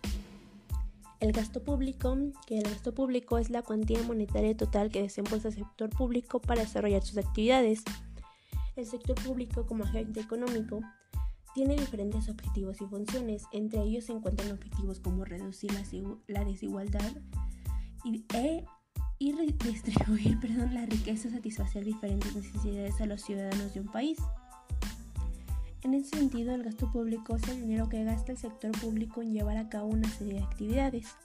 El 1.19 1.31
gasto 1.31 1.63
público, 1.63 2.15
que 2.45 2.57
el 2.57 2.63
gasto 2.63 2.93
público 2.93 3.37
es 3.37 3.49
la 3.49 3.61
cuantía 3.61 4.01
monetaria 4.03 4.55
total 4.55 4.91
que 4.91 5.01
desembolsa 5.01 5.47
el 5.47 5.55
sector 5.55 5.89
público 5.89 6.39
para 6.39 6.61
desarrollar 6.61 7.03
sus 7.03 7.17
actividades. 7.17 7.83
El 8.75 8.85
sector 8.85 9.15
público 9.23 9.65
como 9.65 9.85
agente 9.85 10.19
económico 10.19 10.81
tiene 11.53 11.77
diferentes 11.77 12.27
objetivos 12.27 12.81
y 12.81 12.85
funciones. 12.85 13.43
Entre 13.53 13.81
ellos 13.81 14.05
se 14.05 14.11
encuentran 14.11 14.51
objetivos 14.51 14.99
como 14.99 15.23
reducir 15.23 15.71
la, 16.27 16.43
desigualdad 16.43 17.11
y, 18.03 18.25
e, 18.33 18.65
y 19.17 19.31
redistribuir 19.31 20.37
perdón, 20.41 20.73
la 20.73 20.85
riqueza, 20.85 21.29
satisfacer 21.29 21.85
diferentes 21.85 22.35
necesidades 22.35 22.99
a 22.99 23.05
los 23.05 23.21
ciudadanos 23.21 23.73
de 23.73 23.79
un 23.79 23.87
país. 23.87 24.17
En 25.81 25.93
ese 25.93 26.17
sentido, 26.17 26.55
el 26.55 26.63
gasto 26.63 26.91
público 26.91 27.35
es 27.35 27.47
el 27.47 27.61
dinero 27.61 27.89
que 27.89 28.03
gasta 28.03 28.31
el 28.31 28.37
sector 28.37 28.71
público 28.71 29.21
en 29.21 29.33
llevar 29.33 29.57
a 29.57 29.69
cabo 29.69 29.87
una 29.87 30.09
serie 30.09 30.35
de 30.35 30.43
actividades. 30.43 31.15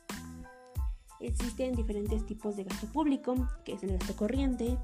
Existen 1.21 1.75
diferentes 1.75 2.25
tipos 2.27 2.57
de 2.57 2.65
gasto 2.65 2.87
público, 2.87 3.35
que 3.65 3.75
es 3.75 3.83
el 3.83 3.93
gasto 3.99 4.17
corriente, 4.17 4.79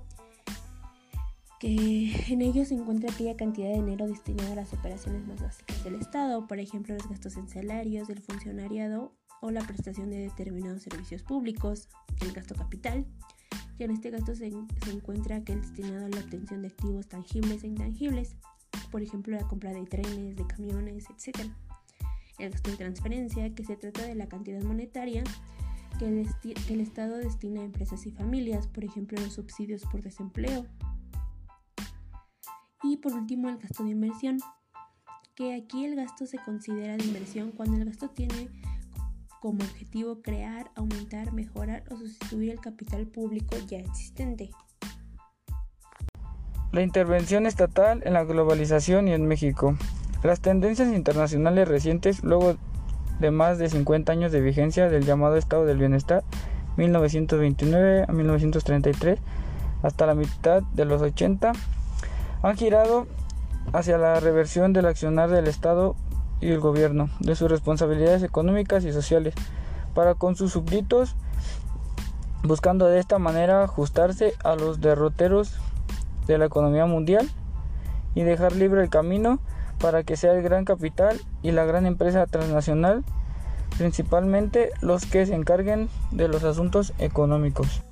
que 1.59 2.13
en 2.29 2.43
ello 2.43 2.65
se 2.65 2.75
encuentra 2.75 3.11
aquella 3.11 3.37
cantidad 3.37 3.69
de 3.69 3.77
dinero 3.77 4.07
destinada 4.07 4.53
a 4.53 4.57
las 4.57 4.73
operaciones 4.73 5.27
más 5.27 5.41
básicas 5.41 5.83
del 5.85 5.95
Estado, 5.95 6.47
por 6.47 6.59
ejemplo 6.59 6.95
los 6.95 7.09
gastos 7.09 7.37
en 7.37 7.49
salarios 7.49 8.09
del 8.09 8.21
funcionariado 8.21 9.15
o 9.41 9.51
la 9.51 9.67
prestación 9.67 10.11
de 10.11 10.19
determinados 10.19 10.83
servicios 10.83 11.23
públicos, 11.23 11.89
el 12.21 12.33
gasto 12.33 12.55
capital, 12.55 13.07
y 13.79 13.85
en 13.85 13.91
este 13.91 14.11
gasto 14.11 14.35
se, 14.35 14.51
se 14.51 14.91
encuentra 14.91 15.37
aquel 15.37 15.61
destinado 15.61 16.07
a 16.07 16.09
la 16.09 16.21
obtención 16.21 16.63
de 16.63 16.69
activos 16.69 17.09
tangibles 17.09 17.63
e 17.65 17.69
intangibles, 17.69 18.37
por 18.87 19.03
ejemplo 19.03 19.37
la 19.37 19.47
compra 19.47 19.73
de 19.73 19.85
trenes, 19.85 20.37
de 20.37 20.47
camiones, 20.47 21.07
etc. 21.11 21.49
El 22.39 22.51
gasto 22.51 22.71
de 22.71 22.77
transferencia, 22.77 23.55
que 23.55 23.65
se 23.65 23.77
trata 23.77 24.03
de 24.03 24.15
la 24.15 24.29
cantidad 24.29 24.63
monetaria 24.63 25.25
que 25.99 26.07
el, 26.07 26.29
que 26.41 26.75
el 26.75 26.81
Estado 26.81 27.17
destina 27.17 27.61
a 27.61 27.65
empresas 27.65 28.07
y 28.07 28.11
familias, 28.11 28.67
por 28.67 28.85
ejemplo 28.85 29.21
los 29.21 29.35
subsidios 29.35 29.83
por 29.85 30.03
desempleo. 30.03 30.67
Y 32.83 32.99
por 32.99 33.13
último 33.15 33.49
el 33.49 33.59
gasto 33.59 33.85
de 33.85 33.91
inversión, 33.91 34.39
que 35.35 35.55
aquí 35.55 35.85
el 35.85 35.97
gasto 35.97 36.27
se 36.27 36.39
considera 36.39 36.97
de 36.97 37.05
inversión 37.05 37.53
cuando 37.53 37.77
el 37.77 37.85
gasto 37.85 38.11
tiene 38.11 38.49
como 39.41 39.63
objetivo 39.65 40.23
crear, 40.23 40.71
aumentar, 40.75 41.33
mejorar 41.33 41.85
o 41.91 41.97
sustituir 41.97 42.51
el 42.51 42.61
capital 42.61 43.07
público 43.07 43.57
ya 43.67 43.79
existente. 43.79 44.51
La 46.77 46.83
intervención 46.83 47.47
estatal 47.47 48.03
en 48.05 48.13
la 48.13 48.25
globalización 48.25 49.09
y 49.09 49.15
en 49.15 49.27
México. 49.27 49.75
Las 50.23 50.41
tendencias 50.41 50.93
internacionales 50.93 51.67
recientes, 51.67 52.23
luego 52.23 52.57
de 53.19 53.31
más 53.31 53.57
de 53.57 53.71
50 53.71 54.13
años 54.13 54.31
de 54.31 54.43
vigencia 54.43 54.91
del 54.91 55.07
llamado 55.07 55.37
Estado 55.37 55.65
del 55.65 55.79
Bienestar, 55.79 56.23
1929 56.77 58.05
a 58.07 58.13
1933, 58.13 59.19
hasta 59.83 60.05
la 60.05 60.15
mitad 60.15 60.63
de 60.75 60.85
los 60.85 61.01
80, 61.01 61.53
han 62.43 62.57
girado 62.59 63.07
hacia 63.73 63.97
la 63.97 64.21
reversión 64.21 64.75
del 64.75 64.85
accionar 64.85 65.31
del 65.31 65.47
Estado 65.47 65.97
y 66.43 66.51
el 66.51 66.61
gobierno, 66.61 67.09
de 67.21 67.37
sus 67.37 67.51
responsabilidades 67.51 68.23
económicas 68.23 68.85
y 68.85 68.93
sociales, 68.93 69.33
para 69.95 70.15
con 70.15 70.37
sus 70.37 70.53
súbditos, 70.53 71.17
buscando 72.43 72.87
de 72.87 72.99
esta 72.99 73.19
manera 73.19 73.65
ajustarse 73.65 74.35
a 74.45 74.57
los 74.57 74.83
derroteros 74.83 75.59
de 76.27 76.39
la 76.39 76.47
economía 76.47 76.87
mundial 76.87 77.29
y 78.15 78.23
dejar 78.23 78.55
libre 78.57 78.83
el 78.83 78.91
camino 78.91 79.41
para 79.79 80.03
que 80.03 80.17
sea 80.17 80.33
el 80.33 80.43
gran 80.43 80.65
capital 80.65 81.21
y 81.43 81.53
la 81.53 81.65
gran 81.65 81.87
empresa 81.87 82.27
transnacional, 82.27 83.05
principalmente 83.77 84.71
los 84.81 85.07
que 85.07 85.27
se 85.27 85.35
encarguen 85.35 85.89
de 86.11 86.29
los 86.29 86.45
asuntos 86.45 86.93
económicos. 86.99 87.83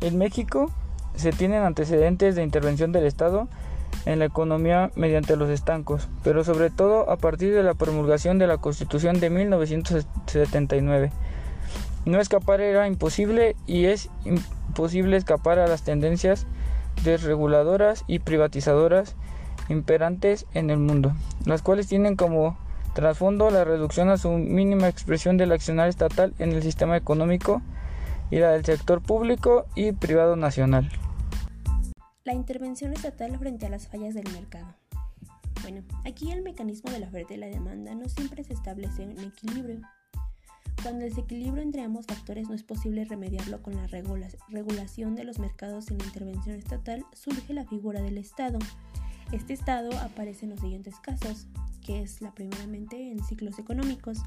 En 0.00 0.18
México 0.18 0.70
se 1.14 1.32
tienen 1.32 1.62
antecedentes 1.62 2.34
de 2.34 2.42
intervención 2.42 2.92
del 2.92 3.06
Estado 3.06 3.48
en 4.04 4.18
la 4.18 4.26
economía 4.26 4.90
mediante 4.96 5.36
los 5.36 5.48
estancos, 5.48 6.08
pero 6.22 6.44
sobre 6.44 6.70
todo 6.70 7.10
a 7.10 7.16
partir 7.16 7.54
de 7.54 7.62
la 7.62 7.74
promulgación 7.74 8.38
de 8.38 8.46
la 8.46 8.58
Constitución 8.58 9.20
de 9.20 9.30
1979. 9.30 11.12
No 12.04 12.20
escapar 12.20 12.60
era 12.60 12.86
imposible 12.86 13.56
y 13.66 13.86
es 13.86 14.10
imposible 14.26 15.16
escapar 15.16 15.58
a 15.58 15.66
las 15.66 15.84
tendencias 15.84 16.46
desreguladoras 17.02 18.04
y 18.06 18.20
privatizadoras 18.20 19.16
imperantes 19.68 20.46
en 20.54 20.70
el 20.70 20.78
mundo, 20.78 21.12
las 21.44 21.62
cuales 21.62 21.86
tienen 21.88 22.16
como 22.16 22.58
trasfondo 22.94 23.50
la 23.50 23.64
reducción 23.64 24.08
a 24.08 24.16
su 24.16 24.30
mínima 24.30 24.88
expresión 24.88 25.36
del 25.36 25.52
accionar 25.52 25.88
estatal 25.88 26.32
en 26.38 26.52
el 26.52 26.62
sistema 26.62 26.96
económico 26.96 27.60
y 28.30 28.38
la 28.38 28.52
del 28.52 28.64
sector 28.64 29.02
público 29.02 29.66
y 29.74 29.92
privado 29.92 30.36
nacional. 30.36 30.90
La 32.24 32.32
intervención 32.32 32.92
estatal 32.92 33.36
frente 33.38 33.66
a 33.66 33.68
las 33.68 33.88
fallas 33.88 34.14
del 34.14 34.30
mercado. 34.32 34.74
Bueno, 35.62 35.82
aquí 36.04 36.30
el 36.30 36.42
mecanismo 36.42 36.90
de 36.90 37.00
la 37.00 37.08
oferta 37.08 37.34
y 37.34 37.38
la 37.38 37.46
demanda 37.46 37.94
no 37.94 38.08
siempre 38.08 38.44
se 38.44 38.52
establece 38.52 39.02
en 39.02 39.18
equilibrio, 39.18 39.80
cuando 40.82 41.04
el 41.04 41.10
desequilibrio 41.10 41.62
entre 41.62 41.82
ambos 41.82 42.06
factores 42.06 42.48
no 42.48 42.54
es 42.54 42.62
posible 42.62 43.04
remediarlo 43.04 43.62
con 43.62 43.74
la 43.76 43.86
regulación 43.86 45.14
de 45.14 45.24
los 45.24 45.38
mercados 45.38 45.86
sin 45.86 45.98
la 45.98 46.04
intervención 46.04 46.56
estatal, 46.56 47.04
surge 47.12 47.54
la 47.54 47.64
figura 47.64 48.02
del 48.02 48.18
Estado. 48.18 48.58
Este 49.32 49.52
Estado 49.52 49.90
aparece 49.98 50.44
en 50.44 50.50
los 50.50 50.60
siguientes 50.60 51.00
casos, 51.00 51.46
que 51.84 52.02
es 52.02 52.20
la 52.20 52.34
primeramente 52.34 53.10
en 53.10 53.24
ciclos 53.24 53.58
económicos. 53.58 54.18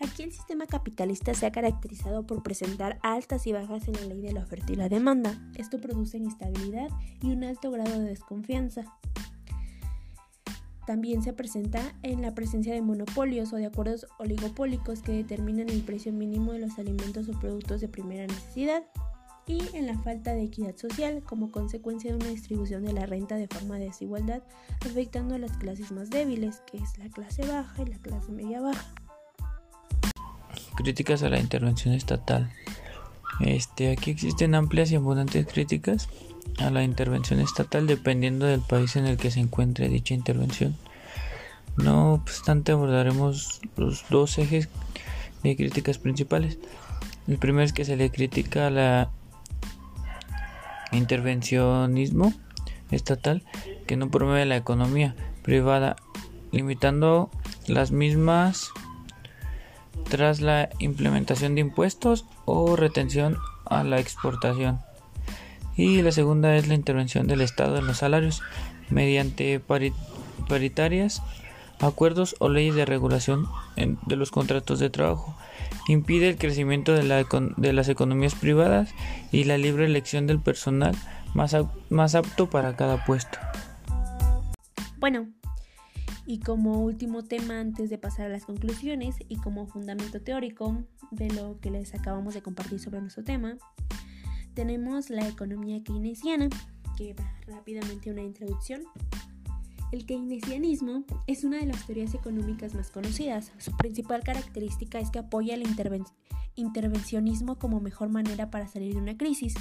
Aquí 0.00 0.22
el 0.22 0.32
sistema 0.32 0.66
capitalista 0.66 1.34
se 1.34 1.46
ha 1.46 1.52
caracterizado 1.52 2.26
por 2.26 2.42
presentar 2.42 2.98
altas 3.02 3.46
y 3.46 3.52
bajas 3.52 3.86
en 3.86 3.94
la 3.94 4.06
ley 4.06 4.20
de 4.20 4.32
la 4.32 4.40
oferta 4.40 4.72
y 4.72 4.76
la 4.76 4.88
demanda. 4.88 5.38
Esto 5.54 5.80
produce 5.80 6.18
inestabilidad 6.18 6.88
y 7.22 7.30
un 7.30 7.44
alto 7.44 7.70
grado 7.70 8.00
de 8.00 8.08
desconfianza. 8.08 8.84
También 10.86 11.22
se 11.22 11.32
presenta 11.32 11.94
en 12.02 12.22
la 12.22 12.34
presencia 12.34 12.74
de 12.74 12.82
monopolios 12.82 13.52
o 13.52 13.56
de 13.56 13.66
acuerdos 13.66 14.06
oligopólicos 14.18 15.00
que 15.00 15.12
determinan 15.12 15.68
el 15.68 15.82
precio 15.82 16.12
mínimo 16.12 16.52
de 16.52 16.58
los 16.58 16.78
alimentos 16.78 17.28
o 17.28 17.38
productos 17.38 17.80
de 17.80 17.88
primera 17.88 18.26
necesidad 18.26 18.84
y 19.46 19.62
en 19.74 19.86
la 19.86 19.98
falta 19.98 20.32
de 20.32 20.44
equidad 20.44 20.76
social 20.76 21.22
como 21.22 21.50
consecuencia 21.50 22.10
de 22.10 22.16
una 22.16 22.28
distribución 22.28 22.84
de 22.84 22.92
la 22.92 23.06
renta 23.06 23.36
de 23.36 23.46
forma 23.46 23.78
de 23.78 23.86
desigualdad 23.86 24.42
afectando 24.86 25.34
a 25.34 25.38
las 25.38 25.56
clases 25.56 25.92
más 25.92 26.10
débiles, 26.10 26.62
que 26.70 26.78
es 26.78 26.98
la 26.98 27.08
clase 27.08 27.46
baja 27.46 27.82
y 27.82 27.86
la 27.86 27.98
clase 27.98 28.32
media 28.32 28.60
baja. 28.60 28.94
Críticas 30.76 31.22
a 31.22 31.28
la 31.28 31.38
intervención 31.38 31.94
estatal. 31.94 32.50
Este, 33.40 33.92
aquí 33.92 34.10
existen 34.10 34.54
amplias 34.54 34.90
y 34.92 34.96
abundantes 34.96 35.46
críticas 35.46 36.08
a 36.58 36.70
la 36.70 36.84
intervención 36.84 37.40
estatal 37.40 37.86
dependiendo 37.86 38.46
del 38.46 38.60
país 38.60 38.96
en 38.96 39.06
el 39.06 39.16
que 39.16 39.30
se 39.30 39.40
encuentre 39.40 39.88
dicha 39.88 40.14
intervención. 40.14 40.76
No 41.76 42.14
obstante, 42.14 42.72
abordaremos 42.72 43.60
los 43.76 44.04
dos 44.08 44.38
ejes 44.38 44.68
de 45.42 45.56
críticas 45.56 45.98
principales. 45.98 46.58
El 47.26 47.38
primero 47.38 47.64
es 47.64 47.72
que 47.72 47.84
se 47.84 47.96
le 47.96 48.10
critica 48.10 48.68
a 48.68 48.70
la 48.70 49.10
intervencionismo 50.92 52.32
estatal 52.90 53.42
que 53.86 53.96
no 53.96 54.10
promueve 54.10 54.46
la 54.46 54.56
economía 54.56 55.14
privada, 55.42 55.96
limitando 56.52 57.30
las 57.66 57.90
mismas 57.90 58.70
tras 60.08 60.40
la 60.40 60.68
implementación 60.78 61.54
de 61.54 61.62
impuestos 61.62 62.24
o 62.44 62.76
retención 62.76 63.36
a 63.64 63.84
la 63.84 63.98
exportación. 63.98 64.80
Y 65.76 66.02
la 66.02 66.12
segunda 66.12 66.56
es 66.56 66.68
la 66.68 66.74
intervención 66.74 67.26
del 67.26 67.40
Estado 67.40 67.78
en 67.78 67.86
los 67.86 67.98
salarios 67.98 68.42
mediante 68.90 69.60
paritarias, 70.48 71.22
acuerdos 71.80 72.36
o 72.38 72.48
leyes 72.48 72.74
de 72.74 72.84
regulación 72.84 73.46
de 73.76 74.16
los 74.16 74.30
contratos 74.30 74.78
de 74.78 74.90
trabajo. 74.90 75.36
Impide 75.88 76.28
el 76.30 76.36
crecimiento 76.36 76.92
de, 76.92 77.02
la, 77.02 77.24
de 77.56 77.72
las 77.72 77.88
economías 77.88 78.34
privadas 78.34 78.94
y 79.32 79.44
la 79.44 79.58
libre 79.58 79.84
elección 79.84 80.26
del 80.26 80.40
personal 80.40 80.94
más, 81.34 81.56
más 81.90 82.14
apto 82.14 82.48
para 82.48 82.76
cada 82.76 83.04
puesto. 83.04 83.38
Bueno, 84.98 85.28
y 86.26 86.38
como 86.38 86.80
último 86.80 87.24
tema 87.24 87.60
antes 87.60 87.90
de 87.90 87.98
pasar 87.98 88.26
a 88.26 88.30
las 88.30 88.46
conclusiones 88.46 89.16
y 89.28 89.36
como 89.36 89.66
fundamento 89.66 90.22
teórico 90.22 90.84
de 91.10 91.30
lo 91.30 91.58
que 91.60 91.70
les 91.70 91.94
acabamos 91.94 92.32
de 92.32 92.42
compartir 92.42 92.80
sobre 92.80 93.00
nuestro 93.00 93.24
tema, 93.24 93.58
tenemos 94.54 95.10
la 95.10 95.26
economía 95.28 95.82
keynesiana, 95.82 96.48
que 96.96 97.14
va 97.14 97.30
rápidamente 97.46 98.10
una 98.10 98.22
introducción. 98.22 98.82
El 99.92 100.06
keynesianismo 100.06 101.04
es 101.26 101.44
una 101.44 101.58
de 101.58 101.66
las 101.66 101.86
teorías 101.86 102.14
económicas 102.14 102.74
más 102.74 102.90
conocidas. 102.90 103.52
Su 103.58 103.76
principal 103.76 104.22
característica 104.24 104.98
es 104.98 105.10
que 105.10 105.20
apoya 105.20 105.54
el 105.54 105.64
intervencionismo 106.56 107.58
como 107.58 107.80
mejor 107.80 108.08
manera 108.08 108.50
para 108.50 108.66
salir 108.66 108.94
de 108.94 109.00
una 109.00 109.16
crisis. 109.16 109.54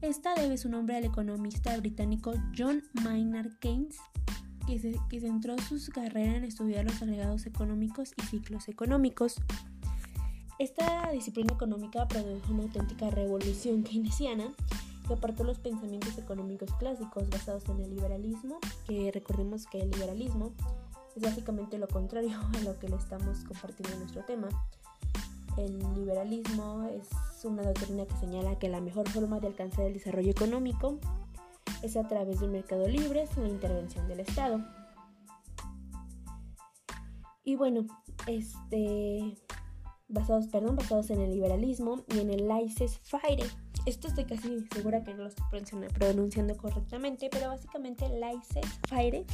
Esta 0.00 0.34
debe 0.34 0.56
su 0.58 0.68
nombre 0.68 0.96
al 0.96 1.04
economista 1.04 1.76
británico 1.76 2.34
John 2.56 2.84
Maynard 3.02 3.58
Keynes, 3.58 3.96
que, 4.66 4.98
que 5.08 5.20
centró 5.20 5.56
su 5.58 5.78
carrera 5.92 6.36
en 6.36 6.44
estudiar 6.44 6.84
los 6.84 7.00
agregados 7.02 7.46
económicos 7.46 8.12
y 8.18 8.22
ciclos 8.26 8.68
económicos. 8.68 9.36
Esta 10.58 11.10
disciplina 11.10 11.52
económica 11.52 12.06
produjo 12.06 12.52
una 12.52 12.62
auténtica 12.62 13.10
revolución 13.10 13.82
keynesiana 13.82 14.52
que 15.06 15.14
apartó 15.14 15.42
los 15.42 15.58
pensamientos 15.58 16.16
económicos 16.16 16.72
clásicos 16.74 17.28
basados 17.28 17.68
en 17.68 17.80
el 17.80 17.90
liberalismo, 17.90 18.58
que 18.86 19.10
recordemos 19.12 19.66
que 19.66 19.82
el 19.82 19.90
liberalismo 19.90 20.52
es 21.16 21.22
básicamente 21.22 21.76
lo 21.78 21.88
contrario 21.88 22.38
a 22.54 22.60
lo 22.60 22.78
que 22.78 22.88
le 22.88 22.96
estamos 22.96 23.38
compartiendo 23.44 23.92
en 23.94 23.98
nuestro 24.00 24.24
tema. 24.24 24.48
El 25.56 25.78
liberalismo 25.94 26.84
es 26.84 27.08
una 27.44 27.62
doctrina 27.62 28.06
que 28.06 28.16
señala 28.16 28.58
que 28.58 28.68
la 28.68 28.80
mejor 28.80 29.08
forma 29.08 29.40
de 29.40 29.48
alcanzar 29.48 29.86
el 29.86 29.92
desarrollo 29.92 30.30
económico 30.30 30.98
es 31.82 31.96
a 31.96 32.06
través 32.08 32.40
de 32.40 32.46
un 32.46 32.52
mercado 32.52 32.88
libre 32.88 33.26
sin 33.26 33.44
la 33.44 33.50
intervención 33.50 34.08
del 34.08 34.20
Estado. 34.20 34.64
Y 37.44 37.56
bueno, 37.56 37.86
este 38.26 39.36
basados, 40.08 40.48
perdón, 40.48 40.76
basados 40.76 41.10
en 41.10 41.20
el 41.20 41.30
liberalismo 41.30 42.04
y 42.14 42.20
en 42.20 42.30
el 42.30 42.46
laissez-faire. 42.48 43.44
Esto 43.86 44.08
estoy 44.08 44.24
casi 44.24 44.66
segura 44.72 45.04
que 45.04 45.14
no 45.14 45.24
lo 45.24 45.28
estoy 45.28 45.44
pronunciando 45.94 46.56
correctamente, 46.56 47.28
pero 47.30 47.48
básicamente 47.48 48.08
laissez-faire 48.08 49.26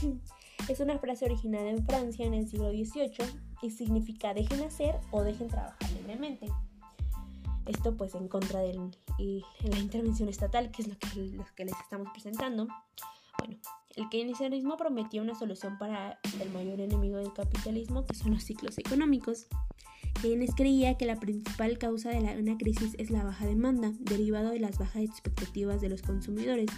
es 0.69 0.81
una 0.81 0.99
frase 0.99 1.25
originada 1.25 1.71
en 1.71 1.85
Francia 1.85 2.27
en 2.27 2.35
el 2.35 2.49
siglo 2.49 2.71
XVIII 2.71 3.41
y 3.63 3.71
significa 3.71 4.35
dejen 4.35 4.63
hacer 4.63 4.97
o 5.11 5.23
dejen 5.23 5.49
trabajar 5.49 5.91
libremente. 5.93 6.49
Esto 7.67 7.97
pues 7.97 8.15
en 8.15 8.29
contra 8.29 8.61
de 8.61 8.75
la 8.75 9.79
intervención 9.79 10.29
estatal, 10.29 10.71
que 10.71 10.83
es 10.83 10.89
lo 10.89 10.99
que, 10.99 11.09
lo 11.37 11.45
que 11.55 11.65
les 11.65 11.79
estamos 11.81 12.09
presentando. 12.13 12.67
Bueno, 13.39 13.57
el 13.97 14.09
keynesianismo 14.09 14.77
prometía 14.77 15.23
una 15.23 15.35
solución 15.35 15.79
para 15.79 16.19
el 16.41 16.51
mayor 16.51 16.81
enemigo 16.81 17.19
del 17.19 17.33
capitalismo, 17.33 18.05
que 18.05 18.15
son 18.15 18.33
los 18.33 18.45
ciclos 18.45 18.79
económicos. 18.79 19.47
Keynes 20.21 20.51
creía 20.55 20.99
que 20.99 21.07
la 21.07 21.17
principal 21.17 21.79
causa 21.79 22.11
de 22.11 22.21
la, 22.21 22.33
una 22.33 22.59
crisis 22.59 22.95
es 22.99 23.11
la 23.11 23.25
baja 23.25 23.47
demanda, 23.47 23.93
derivado 24.01 24.51
de 24.51 24.61
las 24.61 24.79
bajas 24.79 25.03
expectativas 25.03 25.81
de 25.81 25.89
los 25.89 26.03
consumidores. 26.03 26.69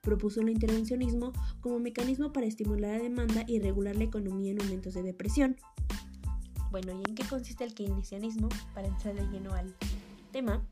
Propuso 0.00 0.40
el 0.40 0.48
intervencionismo 0.48 1.32
como 1.60 1.78
mecanismo 1.78 2.32
para 2.32 2.46
estimular 2.46 2.96
la 2.96 3.02
demanda 3.02 3.44
y 3.46 3.60
regular 3.60 3.94
la 3.94 4.04
economía 4.04 4.50
en 4.50 4.58
momentos 4.58 4.94
de 4.94 5.04
depresión. 5.04 5.56
Bueno, 6.72 6.92
¿y 6.92 7.08
en 7.08 7.14
qué 7.14 7.22
consiste 7.24 7.62
el 7.62 7.74
keynesianismo? 7.74 8.48
Para 8.74 8.88
entrar 8.88 9.14
de 9.14 9.22
lleno 9.28 9.52
al 9.52 9.76
tema. 10.32 10.66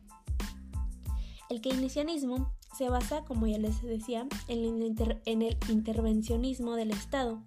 El 1.51 1.61
keynesianismo 1.61 2.53
se 2.77 2.89
basa, 2.89 3.25
como 3.25 3.47
ya 3.47 3.59
les 3.59 3.81
decía, 3.83 4.27
en 4.49 4.83
el 5.25 5.57
intervencionismo 5.69 6.75
del 6.75 6.91
Estado 6.91 7.45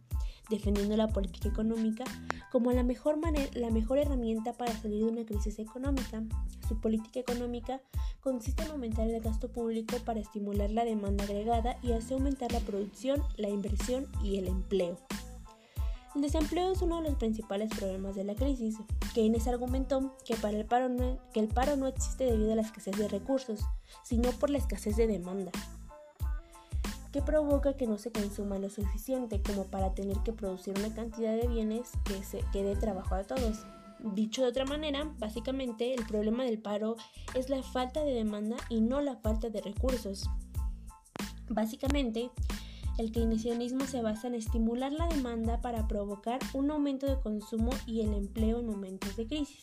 defendiendo 0.51 0.95
la 0.97 1.07
política 1.07 1.49
económica 1.49 2.03
como 2.51 2.71
la 2.73 2.83
mejor, 2.83 3.17
herramienta 3.97 4.53
para 4.53 4.73
salir 4.73 5.05
de 5.05 5.11
una 5.11 5.25
crisis 5.25 5.57
económica. 5.57 6.21
Su 6.67 6.79
política 6.79 7.19
económica 7.19 7.81
consiste 8.19 8.63
en 8.63 8.71
aumentar 8.71 9.07
el 9.07 9.21
gasto 9.21 9.49
público 9.49 9.95
para 10.05 10.19
estimular 10.19 10.69
la 10.69 10.83
demanda 10.83 11.23
agregada 11.23 11.77
y 11.81 11.93
hacer 11.93 12.13
aumentar 12.13 12.51
la 12.51 12.59
producción, 12.59 13.23
la 13.37 13.49
inversión 13.49 14.07
y 14.21 14.37
el 14.37 14.47
empleo. 14.47 14.97
El 16.13 16.23
desempleo 16.23 16.73
es 16.73 16.81
uno 16.81 16.97
de 17.01 17.09
los 17.09 17.17
principales 17.17 17.69
problemas 17.69 18.15
de 18.15 18.25
la 18.25 18.35
crisis. 18.35 18.75
Keynes 19.13 19.47
argumentó 19.47 20.17
que, 20.25 20.35
que 20.35 21.39
el 21.39 21.47
paro 21.47 21.77
no 21.77 21.87
existe 21.87 22.25
debido 22.25 22.51
a 22.51 22.55
la 22.55 22.63
escasez 22.63 22.97
de 22.97 23.07
recursos, 23.07 23.61
sino 24.03 24.29
por 24.31 24.49
la 24.49 24.57
escasez 24.57 24.97
de 24.97 25.07
demanda 25.07 25.51
que 27.11 27.21
provoca 27.21 27.75
que 27.75 27.87
no 27.87 27.97
se 27.97 28.11
consuma 28.11 28.57
lo 28.57 28.69
suficiente 28.69 29.41
como 29.41 29.65
para 29.65 29.93
tener 29.93 30.17
que 30.19 30.33
producir 30.33 30.77
una 30.77 30.93
cantidad 30.93 31.35
de 31.35 31.47
bienes 31.47 31.91
que, 32.05 32.23
se, 32.23 32.43
que 32.51 32.63
dé 32.63 32.75
trabajo 32.75 33.15
a 33.15 33.23
todos. 33.23 33.65
Dicho 33.99 34.41
de 34.41 34.47
otra 34.47 34.65
manera, 34.65 35.11
básicamente 35.19 35.93
el 35.93 36.05
problema 36.05 36.43
del 36.43 36.59
paro 36.59 36.95
es 37.35 37.49
la 37.49 37.61
falta 37.61 38.03
de 38.03 38.13
demanda 38.13 38.57
y 38.69 38.81
no 38.81 39.01
la 39.01 39.15
falta 39.17 39.49
de 39.49 39.61
recursos. 39.61 40.27
Básicamente, 41.49 42.31
el 42.97 43.11
keynesianismo 43.11 43.85
se 43.85 44.01
basa 44.01 44.27
en 44.27 44.35
estimular 44.35 44.91
la 44.91 45.07
demanda 45.07 45.61
para 45.61 45.87
provocar 45.87 46.39
un 46.53 46.71
aumento 46.71 47.07
de 47.07 47.19
consumo 47.19 47.71
y 47.85 48.01
el 48.01 48.13
empleo 48.13 48.59
en 48.59 48.67
momentos 48.67 49.15
de 49.15 49.27
crisis. 49.27 49.59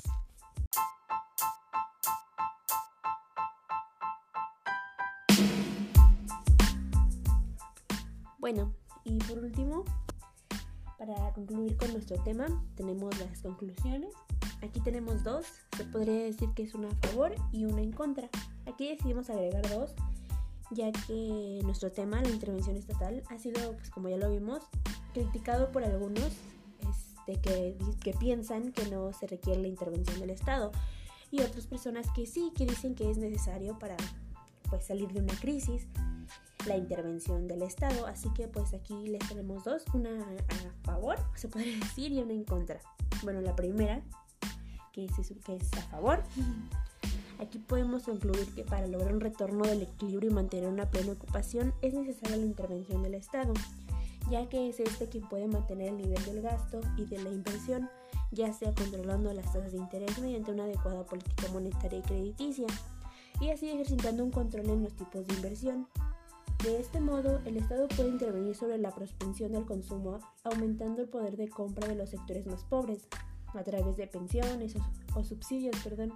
Bueno, 8.51 8.73
y 9.05 9.19
por 9.19 9.41
último, 9.41 9.85
para 10.97 11.35
concluir 11.35 11.77
con 11.77 11.93
nuestro 11.93 12.17
tema, 12.23 12.47
tenemos 12.77 13.15
las 13.21 13.43
conclusiones. 13.43 14.15
Aquí 14.63 14.81
tenemos 14.81 15.23
dos, 15.23 15.45
se 15.77 15.85
podría 15.85 16.25
decir 16.25 16.49
que 16.55 16.63
es 16.63 16.73
una 16.73 16.89
a 16.89 16.95
favor 17.07 17.35
y 17.53 17.67
una 17.67 17.83
en 17.83 17.93
contra. 17.93 18.31
Aquí 18.65 18.89
decidimos 18.89 19.29
agregar 19.29 19.69
dos, 19.69 19.95
ya 20.71 20.91
que 20.93 21.61
nuestro 21.63 21.93
tema, 21.93 22.23
la 22.23 22.31
intervención 22.31 22.79
estatal, 22.79 23.23
ha 23.29 23.37
sido, 23.37 23.73
pues 23.73 23.91
como 23.91 24.09
ya 24.09 24.17
lo 24.17 24.31
vimos, 24.31 24.63
criticado 25.13 25.71
por 25.71 25.85
algunos 25.85 26.33
este, 26.89 27.43
que, 27.43 27.77
que 28.03 28.15
piensan 28.15 28.73
que 28.73 28.89
no 28.89 29.13
se 29.13 29.27
requiere 29.27 29.61
la 29.61 29.69
intervención 29.69 30.21
del 30.21 30.31
Estado 30.31 30.73
y 31.31 31.43
otras 31.43 31.67
personas 31.67 32.07
que 32.17 32.25
sí, 32.25 32.51
que 32.57 32.65
dicen 32.65 32.95
que 32.95 33.11
es 33.11 33.19
necesario 33.19 33.79
para 33.79 33.99
pues, 34.71 34.87
salir 34.87 35.13
de 35.13 35.21
una 35.21 35.39
crisis 35.39 35.87
la 36.69 36.77
intervención 36.77 37.49
del 37.49 37.63
Estado. 37.63 38.07
Así 38.07 38.29
que 38.35 38.47
pues 38.49 38.75
aquí 38.75 39.09
les 39.09 39.27
tenemos 39.29 39.65
dos, 39.65 39.85
una 39.95 40.21
a 40.21 40.85
favor, 40.85 41.17
se 41.35 41.49
podría 41.49 41.77
decir, 41.81 42.13
y 42.13 42.19
una 42.19 42.33
en 42.33 42.45
contra. 42.45 42.81
Bueno, 43.23 43.41
la 43.41 43.57
primera, 43.57 44.03
que 44.93 45.07
es, 45.07 45.13
que 45.45 45.57
es 45.57 45.73
a 45.75 45.83
favor. 45.83 46.23
Aquí 47.41 47.59
podemos 47.59 48.03
concluir 48.03 48.53
que 48.55 48.65
para 48.65 48.87
lograr 48.89 49.15
un 49.15 49.21
retorno 49.21 49.65
del 49.65 49.83
equilibrio 49.83 50.31
y 50.31 50.35
mantener 50.35 50.69
una 50.69 50.91
plena 50.91 51.13
ocupación 51.13 51.73
es 51.83 51.95
necesaria 51.95 52.37
la 52.37 52.45
intervención 52.45 53.03
del 53.03 53.15
Estado, 53.15 53.55
ya 54.29 54.49
que 54.49 54.69
es 54.69 54.81
este 54.81 55.07
quien 55.07 55.29
puede 55.29 55.47
mantener 55.47 55.89
el 55.89 55.99
nivel 55.99 56.25
del 56.25 56.43
gasto 56.43 56.81
y 56.97 57.05
de 57.05 57.23
la 57.23 57.31
inversión, 57.31 57.89
ya 58.33 58.53
sea 58.53 58.75
controlando 58.75 59.33
las 59.33 59.53
tasas 59.53 59.71
de 59.71 59.79
interés 59.79 60.19
mediante 60.19 60.51
una 60.51 60.65
adecuada 60.65 61.07
política 61.07 61.47
monetaria 61.53 62.01
y 62.01 62.03
crediticia, 62.03 62.67
y 63.41 63.51
así 63.51 63.71
ejercitando 63.71 64.25
un 64.25 64.33
control 64.33 64.69
en 64.71 64.83
los 64.83 64.95
tipos 64.95 65.25
de 65.27 65.35
inversión. 65.35 65.87
De 66.65 66.81
este 66.81 67.01
modo, 67.01 67.41
el 67.45 67.57
Estado 67.57 67.87
puede 67.89 68.09
intervenir 68.09 68.57
sobre 68.57 68.79
la 68.79 68.91
propensión 68.91 69.53
del 69.53 69.65
consumo, 69.65 70.19
aumentando 70.43 71.03
el 71.03 71.09
poder 71.09 71.37
de 71.37 71.49
compra 71.49 71.87
de 71.87 71.95
los 71.95 72.11
sectores 72.11 72.47
más 72.47 72.65
pobres, 72.65 73.07
a 73.55 73.63
través 73.63 73.97
de 73.97 74.07
pensiones 74.07 74.75
o, 75.15 75.25
subsidios, 75.25 75.77
perdón, 75.83 76.13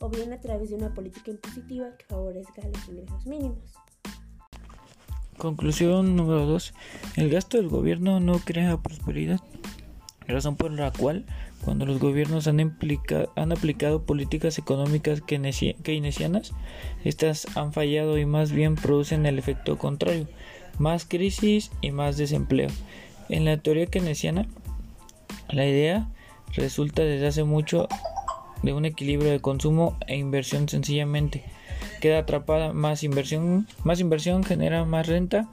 o 0.00 0.08
bien 0.08 0.32
a 0.32 0.40
través 0.40 0.70
de 0.70 0.76
una 0.76 0.94
política 0.94 1.30
impositiva 1.30 1.96
que 1.98 2.06
favorezca 2.06 2.62
los 2.66 2.88
ingresos 2.88 3.26
mínimos. 3.26 3.74
Conclusión 5.36 6.16
número 6.16 6.46
2. 6.46 6.74
El 7.16 7.30
gasto 7.30 7.58
del 7.58 7.68
gobierno 7.68 8.20
no 8.20 8.38
crea 8.38 8.78
prosperidad, 8.78 9.40
razón 10.28 10.56
por 10.56 10.70
la 10.70 10.92
cual 10.92 11.24
cuando 11.64 11.86
los 11.86 11.98
gobiernos 11.98 12.46
han, 12.46 12.60
aplicado 13.52 14.02
políticas 14.02 14.58
económicas 14.58 15.22
keynesianas, 15.22 16.52
estas 17.04 17.46
han 17.56 17.72
fallado 17.72 18.18
y 18.18 18.26
más 18.26 18.52
bien 18.52 18.76
producen 18.76 19.26
el 19.26 19.38
efecto 19.38 19.76
contrario, 19.76 20.28
más 20.78 21.04
crisis 21.04 21.70
y 21.80 21.90
más 21.90 22.16
desempleo. 22.16 22.68
En 23.28 23.44
la 23.44 23.56
teoría 23.56 23.86
keynesiana, 23.86 24.46
la 25.50 25.66
idea 25.66 26.08
resulta 26.54 27.02
desde 27.02 27.26
hace 27.26 27.44
mucho 27.44 27.88
de 28.62 28.72
un 28.72 28.84
equilibrio 28.84 29.30
de 29.30 29.40
consumo 29.40 29.96
e 30.06 30.16
inversión 30.16 30.68
sencillamente. 30.68 31.44
Queda 32.00 32.20
atrapada 32.20 32.72
más 32.72 33.02
inversión, 33.02 33.66
más 33.84 34.00
inversión 34.00 34.44
genera 34.44 34.84
más 34.84 35.06
renta, 35.06 35.48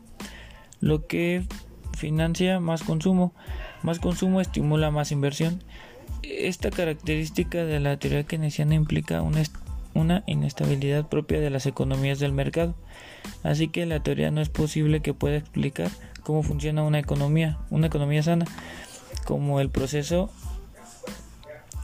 lo 0.80 1.08
que 1.08 1.44
financia 1.98 2.60
más 2.60 2.84
consumo. 2.84 3.34
Más 3.86 4.00
consumo 4.00 4.42
estimula 4.42 4.90
más 4.90 5.12
inversión. 5.12 5.62
Esta 6.24 6.72
característica 6.72 7.66
de 7.66 7.80
la 7.80 7.98
teoría 7.98 8.24
keynesiana 8.24 8.74
implica 8.74 9.22
una, 9.22 9.44
una 9.94 10.24
inestabilidad 10.26 11.08
propia 11.08 11.40
de 11.40 11.52
las 11.52 11.68
economías 11.68 12.18
del 12.18 12.32
mercado. 12.32 12.74
Así 13.44 13.68
que 13.68 13.86
la 13.86 14.02
teoría 14.02 14.32
no 14.32 14.42
es 14.42 14.50
posible 14.50 15.02
que 15.02 15.14
pueda 15.14 15.38
explicar 15.38 15.92
cómo 16.24 16.42
funciona 16.42 16.82
una 16.82 16.98
economía, 16.98 17.60
una 17.70 17.86
economía 17.86 18.24
sana, 18.24 18.48
como 19.24 19.60
el 19.60 19.70
proceso 19.70 20.32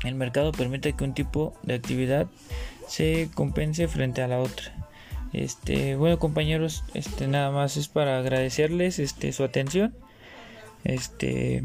el 0.04 0.16
mercado 0.16 0.54
permite 0.54 0.94
que 0.94 1.04
un 1.04 1.14
tipo 1.14 1.54
de 1.62 1.76
actividad 1.76 2.26
se 2.88 3.30
compense 3.36 3.88
frente 3.88 4.24
a 4.24 4.28
la 4.28 4.40
otra. 4.40 4.74
Este, 5.34 5.96
bueno 5.98 6.18
compañeros, 6.18 6.84
este 6.96 7.28
nada 7.28 7.52
más 7.52 7.78
es 7.78 7.90
para 7.90 8.18
agradecerles 8.18 8.98
este 8.98 9.32
su 9.34 9.44
atención. 9.44 9.94
Este 10.84 11.64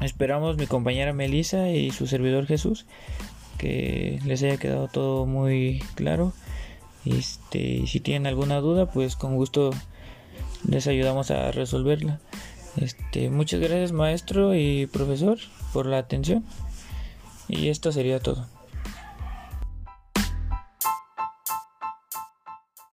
esperamos 0.00 0.56
mi 0.56 0.66
compañera 0.66 1.12
Melissa 1.12 1.68
y 1.68 1.90
su 1.92 2.06
servidor 2.06 2.46
Jesús 2.46 2.86
que 3.58 4.18
les 4.24 4.42
haya 4.42 4.56
quedado 4.56 4.88
todo 4.88 5.24
muy 5.24 5.82
claro. 5.94 6.32
Este, 7.04 7.86
si 7.86 8.00
tienen 8.00 8.26
alguna 8.26 8.60
duda, 8.60 8.90
pues 8.90 9.14
con 9.14 9.36
gusto 9.36 9.70
les 10.68 10.86
ayudamos 10.88 11.30
a 11.30 11.52
resolverla. 11.52 12.20
Este, 12.76 13.30
muchas 13.30 13.60
gracias 13.60 13.92
maestro 13.92 14.54
y 14.54 14.86
profesor 14.86 15.38
por 15.72 15.86
la 15.86 15.98
atención. 15.98 16.44
Y 17.48 17.68
esto 17.68 17.92
sería 17.92 18.18
todo. 18.18 18.48